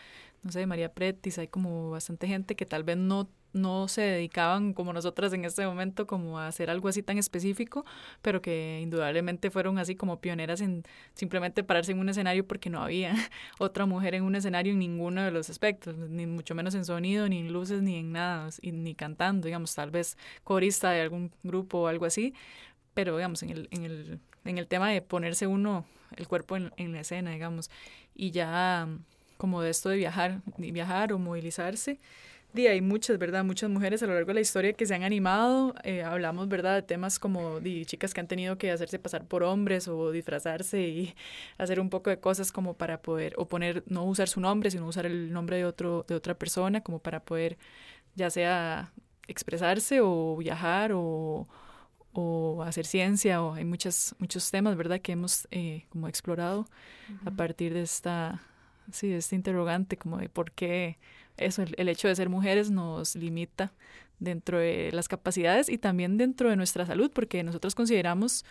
no 0.44 0.52
sé, 0.52 0.66
María 0.66 0.94
Pretis, 0.94 1.38
hay 1.38 1.48
como 1.48 1.92
bastante 1.92 2.28
gente 2.28 2.56
que 2.56 2.66
tal 2.66 2.84
vez 2.84 2.98
no 2.98 3.30
no 3.54 3.88
se 3.88 4.02
dedicaban 4.02 4.74
como 4.74 4.94
nosotras 4.94 5.34
en 5.34 5.46
este 5.46 5.66
momento 5.66 6.08
como 6.08 6.40
a 6.40 6.48
hacer 6.48 6.70
algo 6.70 6.88
así 6.88 7.04
tan 7.04 7.18
específico, 7.18 7.86
pero 8.22 8.42
que 8.42 8.80
indudablemente 8.82 9.52
fueron 9.52 9.78
así 9.78 9.96
como 9.96 10.22
pioneras 10.22 10.62
en 10.62 10.84
simplemente 11.14 11.64
pararse 11.64 11.92
en 11.92 12.00
un 12.00 12.10
escenario 12.10 12.48
porque 12.48 12.70
no 12.70 12.82
había 12.82 13.14
otra 13.60 13.86
mujer 13.86 14.16
en 14.16 14.24
un 14.24 14.36
escenario 14.36 14.74
en 14.74 14.80
ninguno 14.80 15.24
de 15.24 15.32
los 15.32 15.50
aspectos, 15.50 15.98
ni 15.98 16.26
mucho 16.26 16.56
menos 16.56 16.76
en 16.76 16.86
sonido, 16.86 17.28
ni 17.28 17.40
en 17.40 17.52
luces, 17.54 17.82
ni 17.82 17.98
en 17.98 18.12
nada, 18.12 18.50
ni 18.62 18.96
cantando, 18.96 19.46
digamos, 19.48 19.74
tal 19.76 19.92
vez 19.92 20.18
corista 20.44 20.92
de 20.92 21.02
algún 21.02 21.32
grupo 21.44 21.80
o 21.80 21.88
algo 21.88 22.06
así, 22.06 22.34
pero 22.94 23.16
digamos, 23.18 23.44
en 23.44 23.50
el, 23.52 23.68
en 23.72 23.86
el, 23.86 24.20
en 24.46 24.58
el 24.58 24.68
tema 24.68 24.90
de 24.90 25.02
ponerse 25.02 25.48
uno 25.48 25.86
el 26.16 26.28
cuerpo 26.28 26.58
en, 26.58 26.72
en 26.78 26.94
la 26.94 27.02
escena, 27.02 27.32
digamos, 27.32 27.70
y 28.14 28.32
ya 28.32 28.88
como 29.42 29.64
de 29.64 29.72
esto 29.72 29.90
de 29.90 29.98
viajar, 29.98 30.44
de 30.58 30.72
viajar 30.72 31.12
o 31.14 31.18
movilizarse, 31.18 31.98
hay 32.56 32.80
muchas, 32.82 33.18
¿verdad? 33.18 33.44
Muchas 33.44 33.72
mujeres 33.72 34.04
a 34.04 34.06
lo 34.06 34.14
largo 34.14 34.28
de 34.28 34.36
la 34.36 34.42
historia 34.42 34.74
que 34.74 34.86
se 34.86 34.94
han 34.94 35.02
animado. 35.02 35.74
Eh, 35.84 36.04
hablamos, 36.04 36.48
¿verdad? 36.48 36.76
De 36.76 36.84
temas 36.84 37.18
como 37.18 37.60
de 37.60 37.84
chicas 37.86 38.14
que 38.14 38.20
han 38.20 38.28
tenido 38.28 38.60
que 38.60 38.70
hacerse 38.70 39.00
pasar 39.00 39.26
por 39.26 39.42
hombres 39.42 39.88
o 39.88 40.12
disfrazarse 40.12 40.80
y 40.82 41.16
hacer 41.58 41.80
un 41.80 41.90
poco 41.90 42.12
de 42.12 42.20
cosas 42.20 42.52
como 42.52 42.76
para 42.76 43.02
poder, 43.02 43.34
o 43.38 43.48
poner, 43.48 43.84
no 43.88 44.04
usar 44.04 44.28
su 44.30 44.40
nombre, 44.42 44.70
sino 44.70 44.86
usar 44.86 45.08
el 45.08 45.34
nombre 45.34 45.58
de, 45.58 45.66
otro, 45.66 46.06
de 46.08 46.14
otra 46.14 46.36
persona, 46.36 46.82
como 46.82 47.00
para 47.00 47.22
poder 47.22 47.58
ya 48.14 48.30
sea 48.30 48.94
expresarse 49.28 50.02
o 50.02 50.38
viajar 50.38 50.92
o, 50.94 51.48
o 52.14 52.62
hacer 52.64 52.86
ciencia 52.86 53.42
o 53.42 53.54
hay 53.56 53.66
muchas, 53.66 54.14
muchos 54.20 54.52
temas, 54.52 54.76
¿verdad? 54.76 55.00
Que 55.02 55.14
hemos 55.14 55.48
eh, 55.50 55.86
como 55.90 56.08
explorado 56.08 56.68
a 57.26 57.32
partir 57.32 57.74
de 57.74 57.82
esta, 57.82 58.42
sí, 58.92 59.12
este 59.14 59.36
interrogante 59.36 59.98
como 59.98 60.18
de 60.18 60.30
por 60.30 60.52
qué 60.52 60.98
eso, 61.38 61.64
el, 61.64 61.90
hecho 61.90 62.08
de 62.08 62.16
ser 62.16 62.30
mujeres 62.30 62.72
nos 62.72 63.16
limita 63.16 63.74
dentro 64.20 64.60
de 64.60 64.92
las 64.92 65.08
capacidades 65.08 65.70
y 65.70 65.78
también 65.78 66.18
dentro 66.18 66.50
de 66.50 66.56
nuestra 66.56 66.86
salud, 66.86 67.12
porque 67.14 67.44
nosotros 67.44 67.76
consideramos 67.76 68.46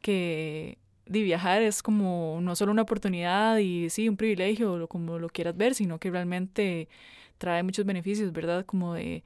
que 0.00 0.78
de 1.06 1.22
viajar 1.22 1.62
es 1.62 1.82
como 1.82 2.38
no 2.42 2.56
solo 2.56 2.72
una 2.72 2.82
oportunidad 2.82 3.58
y 3.58 3.90
sí, 3.90 4.08
un 4.08 4.16
privilegio, 4.16 4.88
como 4.88 5.18
lo 5.18 5.28
quieras 5.28 5.56
ver, 5.56 5.74
sino 5.74 5.98
que 5.98 6.10
realmente 6.10 6.88
trae 7.38 7.62
muchos 7.62 7.84
beneficios, 7.84 8.32
¿verdad? 8.32 8.64
Como 8.66 8.94
de 8.94 9.22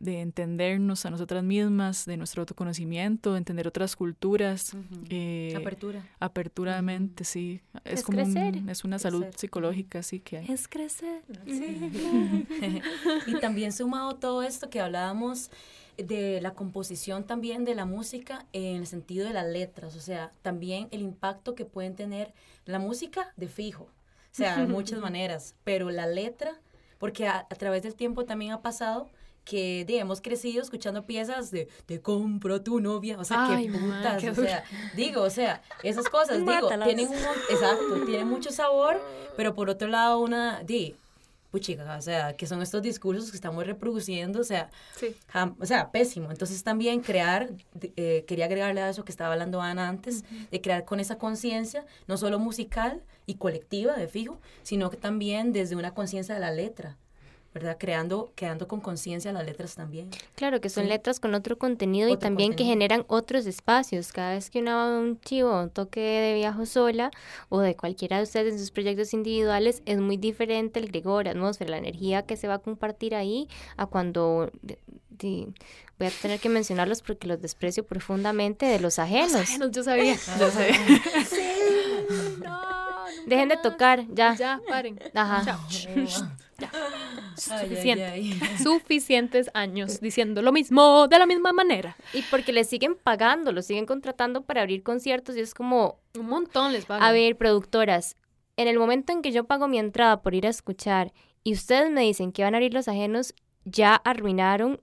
de 0.00 0.22
entendernos 0.22 1.04
a 1.04 1.10
nosotras 1.10 1.44
mismas, 1.44 2.06
de 2.06 2.16
nuestro 2.16 2.40
autoconocimiento, 2.40 3.32
de 3.32 3.38
entender 3.38 3.68
otras 3.68 3.94
culturas. 3.94 4.72
eh, 5.10 5.54
apertura. 5.56 6.02
Aperturamente, 6.18 7.24
sí. 7.24 7.60
Es, 7.84 8.02
como 8.02 8.18
es 8.20 8.84
una 8.84 8.98
salud 8.98 9.26
psicológica, 9.36 10.02
sí, 10.02 10.20
que 10.20 10.38
hay. 10.38 10.50
Es 10.50 10.66
crecer. 10.68 11.22
y 13.26 13.34
también 13.40 13.72
sumado 13.72 14.16
todo 14.16 14.42
esto 14.42 14.70
que 14.70 14.80
hablábamos 14.80 15.50
de 15.98 16.40
la 16.40 16.54
composición 16.54 17.24
también 17.24 17.66
de 17.66 17.74
la 17.74 17.84
música 17.84 18.46
en 18.54 18.76
el 18.76 18.86
sentido 18.86 19.26
de 19.26 19.34
las 19.34 19.46
letras, 19.46 19.96
o 19.96 20.00
sea, 20.00 20.32
también 20.40 20.88
el 20.92 21.02
impacto 21.02 21.54
que 21.54 21.66
pueden 21.66 21.94
tener 21.94 22.32
la 22.64 22.78
música 22.78 23.34
de 23.36 23.48
fijo, 23.48 23.84
o 23.84 23.90
sea, 24.30 24.56
de 24.56 24.66
muchas 24.66 24.98
maneras, 25.00 25.56
pero 25.62 25.90
la 25.90 26.06
letra, 26.06 26.58
porque 26.98 27.28
a 27.28 27.46
través 27.48 27.82
del 27.82 27.96
tiempo 27.96 28.24
también 28.24 28.52
ha 28.52 28.62
pasado 28.62 29.10
que 29.50 29.84
de, 29.84 29.98
hemos 29.98 30.20
crecido 30.20 30.62
escuchando 30.62 31.06
piezas 31.06 31.50
de 31.50 31.66
te 31.84 32.00
compro 32.00 32.62
tu 32.62 32.78
novia, 32.78 33.18
o 33.18 33.24
sea, 33.24 33.48
qué 33.50 33.68
putas, 33.68 34.38
o 34.38 34.42
sea, 34.42 34.62
digo, 34.94 35.22
o 35.22 35.30
sea, 35.30 35.60
esas 35.82 36.08
cosas, 36.08 36.38
digo, 36.38 36.68
tienen 36.84 37.08
un, 37.08 37.14
exacto, 37.14 38.04
tienen 38.06 38.28
mucho 38.28 38.52
sabor, 38.52 39.02
pero 39.36 39.56
por 39.56 39.68
otro 39.68 39.88
lado 39.88 40.20
una, 40.20 40.62
di, 40.62 40.94
puchica, 41.50 41.96
o 41.98 42.00
sea, 42.00 42.36
que 42.36 42.46
son 42.46 42.62
estos 42.62 42.80
discursos 42.80 43.32
que 43.32 43.36
estamos 43.36 43.66
reproduciendo, 43.66 44.38
o 44.38 44.44
sea, 44.44 44.70
o 45.58 45.66
sea, 45.66 45.90
pésimo. 45.90 46.30
Entonces 46.30 46.62
también 46.62 47.00
crear, 47.00 47.50
eh, 47.96 48.24
quería 48.28 48.44
agregarle 48.44 48.82
a 48.82 48.90
eso 48.90 49.04
que 49.04 49.10
estaba 49.10 49.32
hablando 49.32 49.60
Ana 49.60 49.88
antes, 49.88 50.22
de 50.52 50.60
crear 50.60 50.84
con 50.84 51.00
esa 51.00 51.18
conciencia, 51.18 51.84
no 52.06 52.16
solo 52.16 52.38
musical 52.38 53.02
y 53.26 53.34
colectiva 53.34 53.96
de 53.96 54.06
fijo, 54.06 54.38
sino 54.62 54.90
que 54.90 54.96
también 54.96 55.52
desde 55.52 55.74
una 55.74 55.92
conciencia 55.92 56.36
de 56.36 56.40
la 56.40 56.52
letra. 56.52 56.96
¿Verdad? 57.52 57.76
Creando, 57.78 58.32
quedando 58.36 58.68
con 58.68 58.80
conciencia 58.80 59.32
las 59.32 59.44
letras 59.44 59.74
también. 59.74 60.08
Claro, 60.36 60.60
que 60.60 60.68
son 60.68 60.88
letras 60.88 61.18
con 61.18 61.34
otro 61.34 61.58
contenido 61.58 62.08
y 62.08 62.16
también 62.16 62.54
que 62.54 62.64
generan 62.64 63.04
otros 63.08 63.46
espacios. 63.46 64.12
Cada 64.12 64.34
vez 64.34 64.50
que 64.50 64.60
una, 64.60 64.98
un 64.98 65.20
chivo, 65.20 65.62
un 65.62 65.70
toque 65.70 66.00
de 66.00 66.34
viajo 66.34 66.64
sola 66.64 67.10
o 67.48 67.60
de 67.60 67.74
cualquiera 67.74 68.18
de 68.18 68.22
ustedes 68.22 68.52
en 68.52 68.58
sus 68.60 68.70
proyectos 68.70 69.12
individuales, 69.14 69.82
es 69.84 69.98
muy 69.98 70.16
diferente 70.16 70.78
el 70.78 70.88
grigor, 70.88 71.24
la 71.24 71.32
atmósfera, 71.32 71.72
la 71.72 71.78
energía 71.78 72.22
que 72.22 72.36
se 72.36 72.46
va 72.46 72.54
a 72.54 72.58
compartir 72.58 73.14
ahí 73.14 73.48
a 73.76 73.86
cuando... 73.86 74.50
voy 75.18 76.06
a 76.06 76.10
tener 76.22 76.38
que 76.38 76.48
mencionarlos 76.48 77.02
porque 77.02 77.26
los 77.26 77.40
desprecio 77.42 77.84
profundamente 77.84 78.66
de 78.66 78.78
los 78.78 79.00
ajenos. 79.00 79.32
Los 79.32 79.40
ajenos, 79.40 79.70
yo 79.72 79.82
sabía. 79.82 80.14
yo 80.38 80.50
sabía. 80.52 80.76
Dejen 83.26 83.48
de 83.48 83.56
tocar, 83.56 84.06
ya. 84.08 84.34
Ya, 84.34 84.60
paren. 84.68 84.98
Ajá. 85.14 85.58
Ya. 86.58 86.70
Suficiente. 87.36 88.34
Suficientes 88.62 89.50
años 89.54 90.00
diciendo 90.00 90.42
lo 90.42 90.52
mismo 90.52 91.08
de 91.08 91.18
la 91.18 91.26
misma 91.26 91.52
manera. 91.52 91.96
Y 92.12 92.22
porque 92.22 92.52
les 92.52 92.68
siguen 92.68 92.96
pagando, 93.02 93.52
los 93.52 93.66
siguen 93.66 93.86
contratando 93.86 94.42
para 94.42 94.60
abrir 94.60 94.82
conciertos 94.82 95.36
y 95.36 95.40
es 95.40 95.54
como... 95.54 95.98
Un 96.18 96.26
montón 96.26 96.72
les 96.72 96.84
pagan. 96.84 97.02
A 97.02 97.12
ver, 97.12 97.36
productoras, 97.36 98.16
en 98.56 98.68
el 98.68 98.78
momento 98.78 99.12
en 99.12 99.22
que 99.22 99.32
yo 99.32 99.44
pago 99.44 99.68
mi 99.68 99.78
entrada 99.78 100.20
por 100.20 100.34
ir 100.34 100.46
a 100.46 100.50
escuchar 100.50 101.12
y 101.42 101.54
ustedes 101.54 101.90
me 101.90 102.02
dicen 102.02 102.32
que 102.32 102.42
van 102.42 102.54
a 102.54 102.58
abrir 102.58 102.74
los 102.74 102.88
ajenos, 102.88 103.34
ya 103.64 103.94
arruinaron 103.94 104.80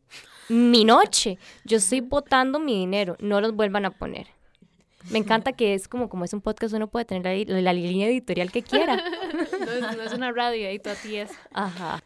mi 0.50 0.84
noche. 0.84 1.38
Yo 1.64 1.78
estoy 1.78 2.02
botando 2.02 2.60
mi 2.60 2.74
dinero, 2.74 3.18
no 3.20 3.40
los 3.40 3.54
vuelvan 3.54 3.86
a 3.86 3.92
poner. 3.92 4.28
Me 5.12 5.20
encanta 5.20 5.54
que 5.54 5.74
es 5.74 5.88
como, 5.88 6.10
como 6.10 6.26
es 6.26 6.34
un 6.34 6.42
podcast, 6.42 6.74
uno 6.74 6.88
puede 6.88 7.06
tener 7.06 7.48
la, 7.48 7.74
línea 7.74 8.08
editorial 8.08 8.52
que 8.52 8.62
quiera. 8.62 8.96
no, 9.96 10.02
es, 10.04 10.14
una 10.14 10.32
radio, 10.32 10.68
ahí 10.68 10.80
tú 10.80 10.90
a 10.90 10.96
ti 10.96 11.16
es. 11.16 11.32
Ajá. 11.54 12.04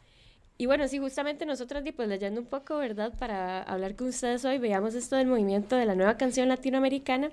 Y 0.57 0.67
bueno, 0.67 0.87
sí, 0.87 0.99
justamente 0.99 1.45
nosotros, 1.45 1.83
pues 1.95 2.07
leyendo 2.07 2.39
un 2.39 2.45
poco, 2.45 2.77
¿verdad? 2.77 3.13
Para 3.17 3.63
hablar 3.63 3.95
con 3.95 4.09
ustedes 4.09 4.45
hoy, 4.45 4.59
veamos 4.59 4.93
esto 4.93 5.15
del 5.15 5.27
movimiento 5.27 5.75
de 5.75 5.85
la 5.85 5.95
nueva 5.95 6.17
canción 6.17 6.49
latinoamericana, 6.49 7.31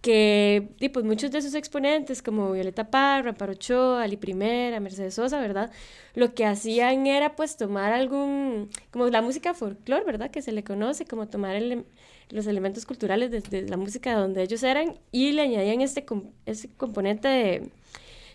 que 0.00 0.90
pues 0.92 1.04
muchos 1.04 1.30
de 1.30 1.40
sus 1.40 1.54
exponentes, 1.54 2.20
como 2.20 2.52
Violeta 2.52 2.90
Parra, 2.90 3.32
Parocho, 3.32 3.96
Ali 3.96 4.16
Primera, 4.16 4.80
Mercedes 4.80 5.14
Sosa, 5.14 5.40
¿verdad? 5.40 5.70
Lo 6.14 6.34
que 6.34 6.44
hacían 6.44 7.06
era 7.06 7.36
pues 7.36 7.56
tomar 7.56 7.92
algún, 7.92 8.68
como 8.90 9.06
la 9.08 9.22
música 9.22 9.54
folclore, 9.54 10.04
¿verdad? 10.04 10.30
Que 10.30 10.42
se 10.42 10.52
le 10.52 10.64
conoce, 10.64 11.06
como 11.06 11.28
tomar 11.28 11.56
el, 11.56 11.86
los 12.30 12.46
elementos 12.46 12.86
culturales 12.86 13.30
de, 13.30 13.62
la 13.62 13.76
música 13.76 14.14
donde 14.14 14.42
ellos 14.42 14.62
eran 14.62 14.98
y 15.12 15.32
le 15.32 15.42
añadían 15.42 15.80
este, 15.80 16.04
ese 16.46 16.68
componente 16.76 17.28
de, 17.28 17.68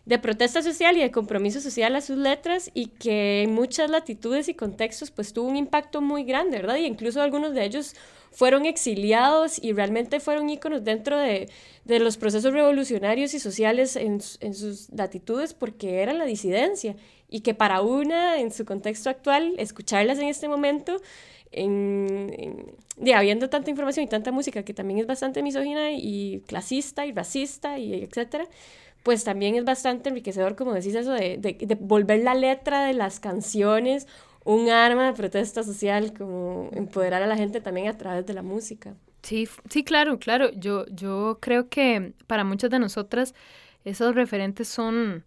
de, 0.06 0.20
protesta 0.20 0.62
social 0.62 0.98
y 0.98 1.02
de 1.02 1.12
compromiso 1.12 1.60
social 1.62 1.96
a 1.96 2.02
sus 2.02 2.18
letras 2.18 2.72
y 2.74 2.88
que 2.88 3.44
en 3.44 3.54
muchas 3.54 3.90
latitudes 3.90 4.48
y 4.50 4.54
contextos 4.54 5.12
pues 5.12 5.34
tuvo 5.34 5.50
un 5.50 5.58
impacto 5.58 6.02
muy 6.02 6.24
grande, 6.24 6.58
¿verdad? 6.58 6.78
Y 6.78 6.86
incluso 6.86 7.22
algunos 7.22 7.54
de 7.54 7.66
ellos 7.66 7.96
fueron 8.32 8.66
exiliados 8.66 9.62
y 9.62 9.74
realmente 9.74 10.20
fueron 10.20 10.50
íconos 10.50 10.84
dentro 10.84 11.18
de, 11.18 11.50
de 11.86 12.00
los 12.00 12.18
procesos 12.18 12.54
revolucionarios 12.54 13.34
y 13.34 13.40
sociales 13.40 13.96
en, 13.96 14.22
en 14.40 14.54
sus 14.54 14.90
latitudes 14.92 15.54
porque 15.54 16.02
eran 16.02 16.20
la 16.20 16.26
disidencia 16.26 16.96
y 17.30 17.42
que 17.42 17.54
para 17.54 17.82
una, 17.82 18.40
en 18.40 18.52
su 18.52 18.66
contexto 18.66 19.10
actual, 19.10 19.54
escucharlas 19.58 20.20
en 20.20 20.28
este 20.28 20.48
momento 20.48 21.00
en, 21.52 22.76
habiendo 23.16 23.50
tanta 23.50 23.70
información 23.70 24.06
y 24.06 24.10
tanta 24.10 24.32
música 24.32 24.64
que 24.64 24.74
también 24.74 25.00
es 25.00 25.08
bastante 25.08 25.42
misógina 25.42 25.92
y 25.92 26.44
clasista 26.48 27.06
y 27.06 27.12
racista 27.12 27.80
y 27.80 27.94
etcétera, 28.04 28.46
pues 29.04 29.24
también 29.24 29.56
es 29.56 29.64
bastante 29.64 30.10
enriquecedor, 30.10 30.56
como 30.56 30.74
decís 30.74 30.96
eso, 30.96 31.12
de, 31.12 31.38
de, 31.38 31.78
volver 31.80 32.24
la 32.24 32.36
letra 32.36 32.86
de 32.86 32.94
las 32.94 33.20
canciones 33.20 34.08
un 34.46 34.70
arma 34.70 35.06
de 35.06 35.14
protesta 35.14 35.64
social, 35.64 36.14
como 36.14 36.70
empoderar 36.74 37.22
a 37.22 37.28
la 37.28 37.38
gente 37.38 37.62
también 37.62 37.88
a 37.88 37.98
través 37.98 38.26
de 38.26 38.34
la 38.34 38.42
música. 38.42 38.96
Sí, 39.22 39.48
sí, 39.70 39.84
claro, 39.84 40.18
claro. 40.18 40.50
Yo, 40.52 40.86
yo 40.88 41.38
creo 41.42 41.70
que 41.70 42.14
para 42.26 42.44
muchas 42.44 42.70
de 42.70 42.80
nosotras 42.80 43.36
esos 43.84 44.16
referentes 44.16 44.68
son, 44.68 45.24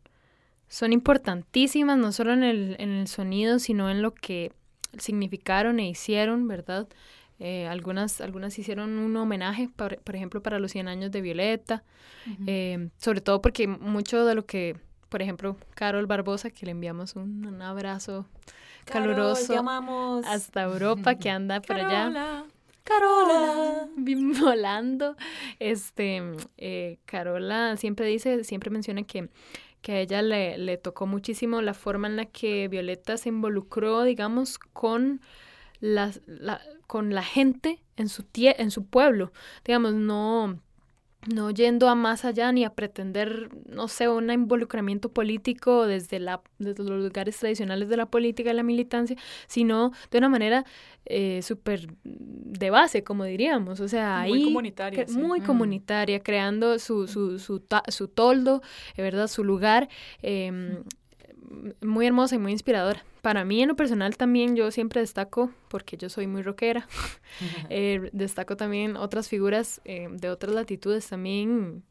son 0.68 0.92
importantísimas, 0.92 1.98
no 1.98 2.10
solo 2.10 2.32
en 2.32 2.42
el, 2.42 2.76
en 2.78 2.90
el 2.90 3.06
sonido, 3.06 3.58
sino 3.58 3.90
en 3.90 4.02
lo 4.02 4.14
que 4.14 4.52
significaron 4.98 5.78
e 5.80 5.88
hicieron, 5.88 6.46
¿verdad? 6.48 6.88
Eh, 7.38 7.66
algunas, 7.66 8.20
algunas 8.20 8.56
hicieron 8.58 8.98
un 8.98 9.16
homenaje, 9.16 9.68
por, 9.74 10.14
ejemplo, 10.14 10.42
para 10.42 10.58
los 10.58 10.70
100 10.72 10.88
años 10.88 11.10
de 11.10 11.20
Violeta, 11.20 11.82
eh, 12.46 12.88
sobre 12.98 13.20
todo 13.20 13.42
porque 13.42 13.66
mucho 13.66 14.24
de 14.24 14.36
lo 14.36 14.46
que, 14.46 14.76
por 15.08 15.22
ejemplo, 15.22 15.56
Carol 15.74 16.06
Barbosa, 16.06 16.50
que 16.50 16.66
le 16.66 16.72
enviamos 16.72 17.16
un, 17.16 17.60
abrazo 17.60 18.26
caluroso 18.84 19.64
hasta 20.24 20.62
Europa, 20.62 21.16
que 21.16 21.30
anda 21.30 21.60
por 21.60 21.76
allá. 21.76 22.44
Carola, 22.84 23.88
volando. 24.40 25.16
Este, 25.58 26.22
eh, 26.58 26.98
Carola 27.06 27.76
siempre 27.76 28.06
dice, 28.06 28.44
siempre 28.44 28.70
menciona 28.70 29.02
que 29.04 29.28
que 29.82 29.92
a 29.92 30.00
ella 30.00 30.22
le, 30.22 30.56
le 30.58 30.78
tocó 30.78 31.06
muchísimo 31.06 31.60
la 31.60 31.74
forma 31.74 32.08
en 32.08 32.16
la 32.16 32.26
que 32.26 32.68
Violeta 32.68 33.16
se 33.16 33.28
involucró, 33.28 34.04
digamos, 34.04 34.58
con 34.58 35.20
la, 35.80 36.12
con 36.86 37.12
la 37.14 37.22
gente 37.22 37.82
en 37.96 38.08
su, 38.08 38.22
tie 38.22 38.54
en 38.58 38.70
su 38.70 38.86
pueblo. 38.86 39.32
Digamos, 39.64 39.94
no 39.94 40.60
no 41.26 41.50
yendo 41.50 41.88
a 41.88 41.94
más 41.94 42.24
allá 42.24 42.50
ni 42.52 42.64
a 42.64 42.70
pretender, 42.70 43.50
no 43.66 43.88
sé, 43.88 44.08
un 44.08 44.30
involucramiento 44.30 45.10
político 45.10 45.86
desde, 45.86 46.18
la, 46.18 46.42
desde 46.58 46.82
los 46.82 47.02
lugares 47.02 47.38
tradicionales 47.38 47.88
de 47.88 47.96
la 47.96 48.06
política 48.06 48.50
y 48.50 48.54
la 48.54 48.62
militancia, 48.62 49.16
sino 49.46 49.92
de 50.10 50.18
una 50.18 50.28
manera 50.28 50.64
eh, 51.06 51.40
súper 51.42 51.88
de 52.02 52.70
base, 52.70 53.04
como 53.04 53.24
diríamos. 53.24 53.80
O 53.80 53.88
sea, 53.88 54.20
ahí... 54.20 54.30
Muy 54.30 54.44
comunitaria. 54.44 55.06
Muy 55.10 55.40
comunitaria, 55.40 56.20
creando 56.20 56.78
su, 56.78 57.06
su, 57.06 57.38
su, 57.38 57.62
su 57.88 58.08
toldo, 58.08 58.62
¿verdad? 58.96 59.28
Su 59.28 59.44
lugar. 59.44 59.88
Eh, 60.22 60.82
muy 61.80 62.06
hermosa 62.06 62.34
y 62.34 62.38
muy 62.38 62.52
inspiradora. 62.52 63.04
Para 63.20 63.44
mí 63.44 63.62
en 63.62 63.68
lo 63.68 63.76
personal 63.76 64.16
también 64.16 64.56
yo 64.56 64.70
siempre 64.70 65.00
destaco, 65.00 65.50
porque 65.68 65.96
yo 65.96 66.08
soy 66.08 66.26
muy 66.26 66.42
rockera, 66.42 66.88
eh, 67.70 68.10
destaco 68.12 68.56
también 68.56 68.96
otras 68.96 69.28
figuras 69.28 69.80
eh, 69.84 70.08
de 70.10 70.28
otras 70.30 70.54
latitudes 70.54 71.08
también, 71.08 71.84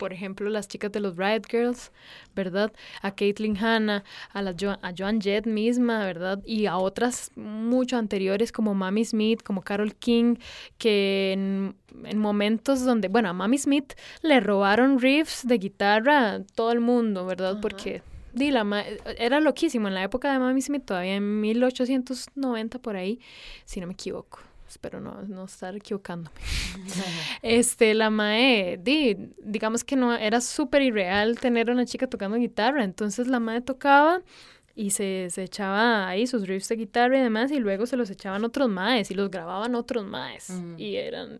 por 0.00 0.14
ejemplo, 0.14 0.48
las 0.48 0.66
chicas 0.66 0.90
de 0.92 1.00
los 1.00 1.14
Riot 1.18 1.42
Girls, 1.50 1.92
¿verdad? 2.34 2.72
A 3.02 3.14
Caitlyn 3.14 3.54
Hanna, 3.58 4.02
a, 4.32 4.40
la 4.40 4.54
a 4.80 4.92
Joan 4.96 5.20
Jett 5.20 5.46
misma, 5.46 6.06
¿verdad? 6.06 6.42
Y 6.46 6.64
a 6.64 6.78
otras 6.78 7.30
mucho 7.36 7.98
anteriores 7.98 8.50
como 8.50 8.74
Mami 8.74 9.04
Smith, 9.04 9.42
como 9.42 9.60
Carol 9.60 9.94
King, 9.94 10.36
que 10.78 11.32
en, 11.32 11.76
momentos 12.18 12.82
donde, 12.82 13.08
bueno, 13.08 13.28
a 13.28 13.34
Mami 13.34 13.58
Smith 13.58 13.92
le 14.22 14.40
robaron 14.40 14.98
riffs 14.98 15.46
de 15.46 15.58
guitarra 15.58 16.32
a 16.32 16.42
todo 16.44 16.72
el 16.72 16.80
mundo, 16.80 17.26
¿verdad? 17.26 17.58
Porque 17.60 18.00
di, 18.32 18.50
la 18.50 18.84
era 19.18 19.40
loquísimo 19.40 19.88
en 19.88 19.94
la 19.94 20.02
época 20.02 20.32
de 20.32 20.38
Mami 20.38 20.62
Smith, 20.62 20.84
todavía 20.84 21.16
en 21.16 21.40
1890 21.40 22.78
por 22.78 22.96
ahí, 22.96 23.20
si 23.64 23.80
no 23.80 23.86
me 23.86 23.94
equivoco. 23.94 24.40
Espero 24.68 25.00
no, 25.00 25.22
no 25.22 25.46
estar 25.46 25.74
equivocándome. 25.74 26.36
este, 27.42 27.92
la 27.92 28.08
Mae, 28.08 28.78
di, 28.80 29.16
digamos 29.42 29.82
que 29.82 29.96
no, 29.96 30.14
era 30.14 30.40
súper 30.40 30.82
irreal 30.82 31.40
tener 31.40 31.70
a 31.70 31.72
una 31.72 31.86
chica 31.86 32.06
tocando 32.06 32.36
guitarra. 32.36 32.84
Entonces 32.84 33.26
la 33.26 33.40
Mae 33.40 33.62
tocaba 33.62 34.22
y 34.74 34.90
se, 34.90 35.28
se, 35.30 35.42
echaba 35.42 36.08
ahí 36.08 36.26
sus 36.26 36.46
riffs 36.46 36.68
de 36.68 36.76
guitarra 36.76 37.18
y 37.18 37.22
demás 37.22 37.50
y 37.50 37.58
luego 37.58 37.86
se 37.86 37.96
los 37.96 38.10
echaban 38.10 38.44
otros 38.44 38.68
maes 38.68 39.10
y 39.10 39.14
los 39.14 39.30
grababan 39.30 39.74
otros 39.74 40.04
maes 40.04 40.52
y 40.76 40.96
eran 40.96 41.38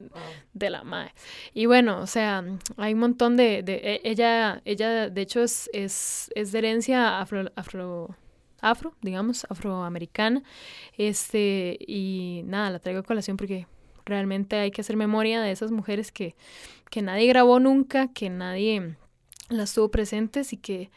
de 0.52 0.70
la 0.70 0.84
mae. 0.84 1.12
Y 1.54 1.66
bueno, 1.66 2.00
o 2.00 2.06
sea, 2.06 2.44
hay 2.76 2.94
un 2.94 3.00
montón 3.00 3.36
de, 3.36 3.62
de 3.62 3.74
e, 3.76 4.00
ella, 4.04 4.60
ella 4.64 5.08
de 5.08 5.20
hecho 5.20 5.42
es, 5.42 5.70
es, 5.72 6.30
es 6.34 6.52
de 6.52 6.58
herencia 6.58 7.20
afro, 7.20 7.50
afro, 7.54 8.16
afro, 8.60 8.94
digamos, 9.00 9.46
afroamericana, 9.48 10.42
este, 10.98 11.78
y 11.80 12.42
nada, 12.44 12.70
la 12.70 12.78
traigo 12.78 13.00
a 13.00 13.04
colación 13.04 13.36
porque 13.36 13.66
realmente 14.04 14.56
hay 14.56 14.70
que 14.70 14.80
hacer 14.80 14.96
memoria 14.96 15.40
de 15.40 15.52
esas 15.52 15.70
mujeres 15.70 16.12
que, 16.12 16.34
que 16.90 17.02
nadie 17.02 17.26
grabó 17.28 17.60
nunca, 17.60 18.12
que 18.12 18.28
nadie 18.28 18.96
las 19.48 19.74
tuvo 19.74 19.90
presentes 19.90 20.52
y 20.52 20.56
que 20.56 20.90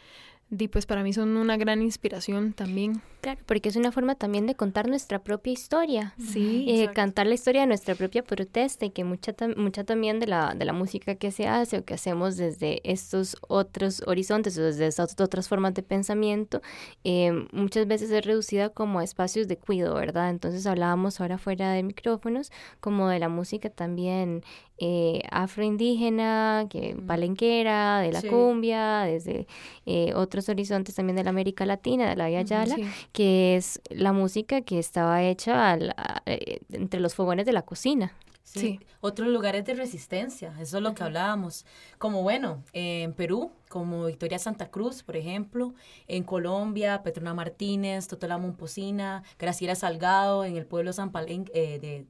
y 0.62 0.68
pues 0.68 0.86
para 0.86 1.04
mí 1.04 1.14
son 1.14 1.38
una 1.38 1.58
gran 1.58 1.82
inspiración 1.82 2.54
también. 2.54 3.02
Claro, 3.24 3.40
porque 3.46 3.70
es 3.70 3.78
una 3.78 3.94
forma 3.94 4.16
también 4.16 4.48
de 4.48 4.56
contar 4.56 4.90
nuestra 4.90 5.20
propia 5.20 5.54
historia. 5.54 6.14
Sí. 6.20 6.66
Eh, 6.68 6.90
cantar 6.94 7.26
la 7.26 7.36
historia 7.36 7.62
de 7.62 7.68
nuestra 7.68 7.96
propia 7.96 8.22
protesta 8.22 8.84
y 8.84 8.90
que 8.90 9.06
mucha, 9.06 9.34
mucha 9.56 9.86
también 9.86 10.20
de 10.20 10.28
la, 10.28 10.54
de 10.56 10.66
la 10.66 10.74
música 10.74 11.16
que 11.16 11.32
se 11.32 11.48
hace 11.48 11.78
o 11.78 11.86
que 11.86 11.94
hacemos 11.94 12.36
desde 12.36 12.82
estos 12.84 13.38
otros 13.48 14.04
horizontes 14.08 14.58
o 14.58 14.64
desde 14.64 14.88
estas 14.88 15.16
otras 15.18 15.48
formas 15.48 15.74
de 15.74 15.84
pensamiento, 15.84 16.62
eh, 17.06 17.32
muchas 17.54 17.88
veces 17.88 18.12
es 18.12 18.26
reducida 18.26 18.68
como 18.68 19.00
a 19.00 19.06
espacios 19.06 19.48
de 19.48 19.56
cuido, 19.56 19.94
¿verdad? 19.94 20.30
Entonces 20.30 20.68
hablábamos 20.68 21.22
ahora 21.22 21.38
fuera 21.38 21.72
de 21.72 21.82
micrófonos 21.82 22.52
como 22.82 23.08
de 23.08 23.20
la 23.20 23.30
música 23.30 23.70
también 23.70 24.44
eh, 24.80 25.22
afroindígena, 25.30 26.66
que 26.70 26.98
palenquera, 27.08 28.02
de 28.02 28.12
la 28.12 28.22
cumbia, 28.22 29.04
desde 29.04 29.48
eh, 29.86 30.14
otros 30.16 30.50
horizontes 30.50 30.96
también 30.96 31.16
de 31.16 31.24
la 31.24 31.30
América 31.30 31.66
Latina, 31.66 32.10
de 32.10 32.16
la 32.16 32.28
Vía 32.28 32.42
Yala, 32.42 32.76
que 33.14 33.56
es 33.56 33.80
la 33.90 34.12
música 34.12 34.62
que 34.62 34.80
estaba 34.80 35.24
hecha 35.24 35.78
eh, 36.26 36.60
entre 36.72 37.00
los 37.00 37.16
fogones 37.16 37.46
de 37.46 37.54
la 37.54 37.62
cocina. 37.62 38.12
Sí. 38.44 38.80
Otros 39.00 39.30
lugares 39.30 39.66
de 39.66 39.74
resistencia, 39.74 40.54
eso 40.60 40.78
es 40.78 40.84
lo 40.84 40.94
que 40.94 41.04
hablábamos. 41.04 41.66
Como 41.98 42.22
bueno, 42.22 42.64
en 42.74 43.14
Perú, 43.14 43.52
como 43.70 44.06
Victoria 44.06 44.38
Santa 44.38 44.70
Cruz, 44.70 45.02
por 45.02 45.16
ejemplo, 45.16 45.74
en 46.08 46.24
Colombia, 46.24 47.02
Petrona 47.04 47.34
Martínez, 47.34 48.08
Totola 48.08 48.38
Momposina, 48.38 49.24
Graciela 49.40 49.76
Salgado, 49.76 50.46
en 50.46 50.58
el 50.58 50.66
pueblo 50.66 50.94
San 50.94 51.12
eh, 51.16 51.80
de, 51.80 52.06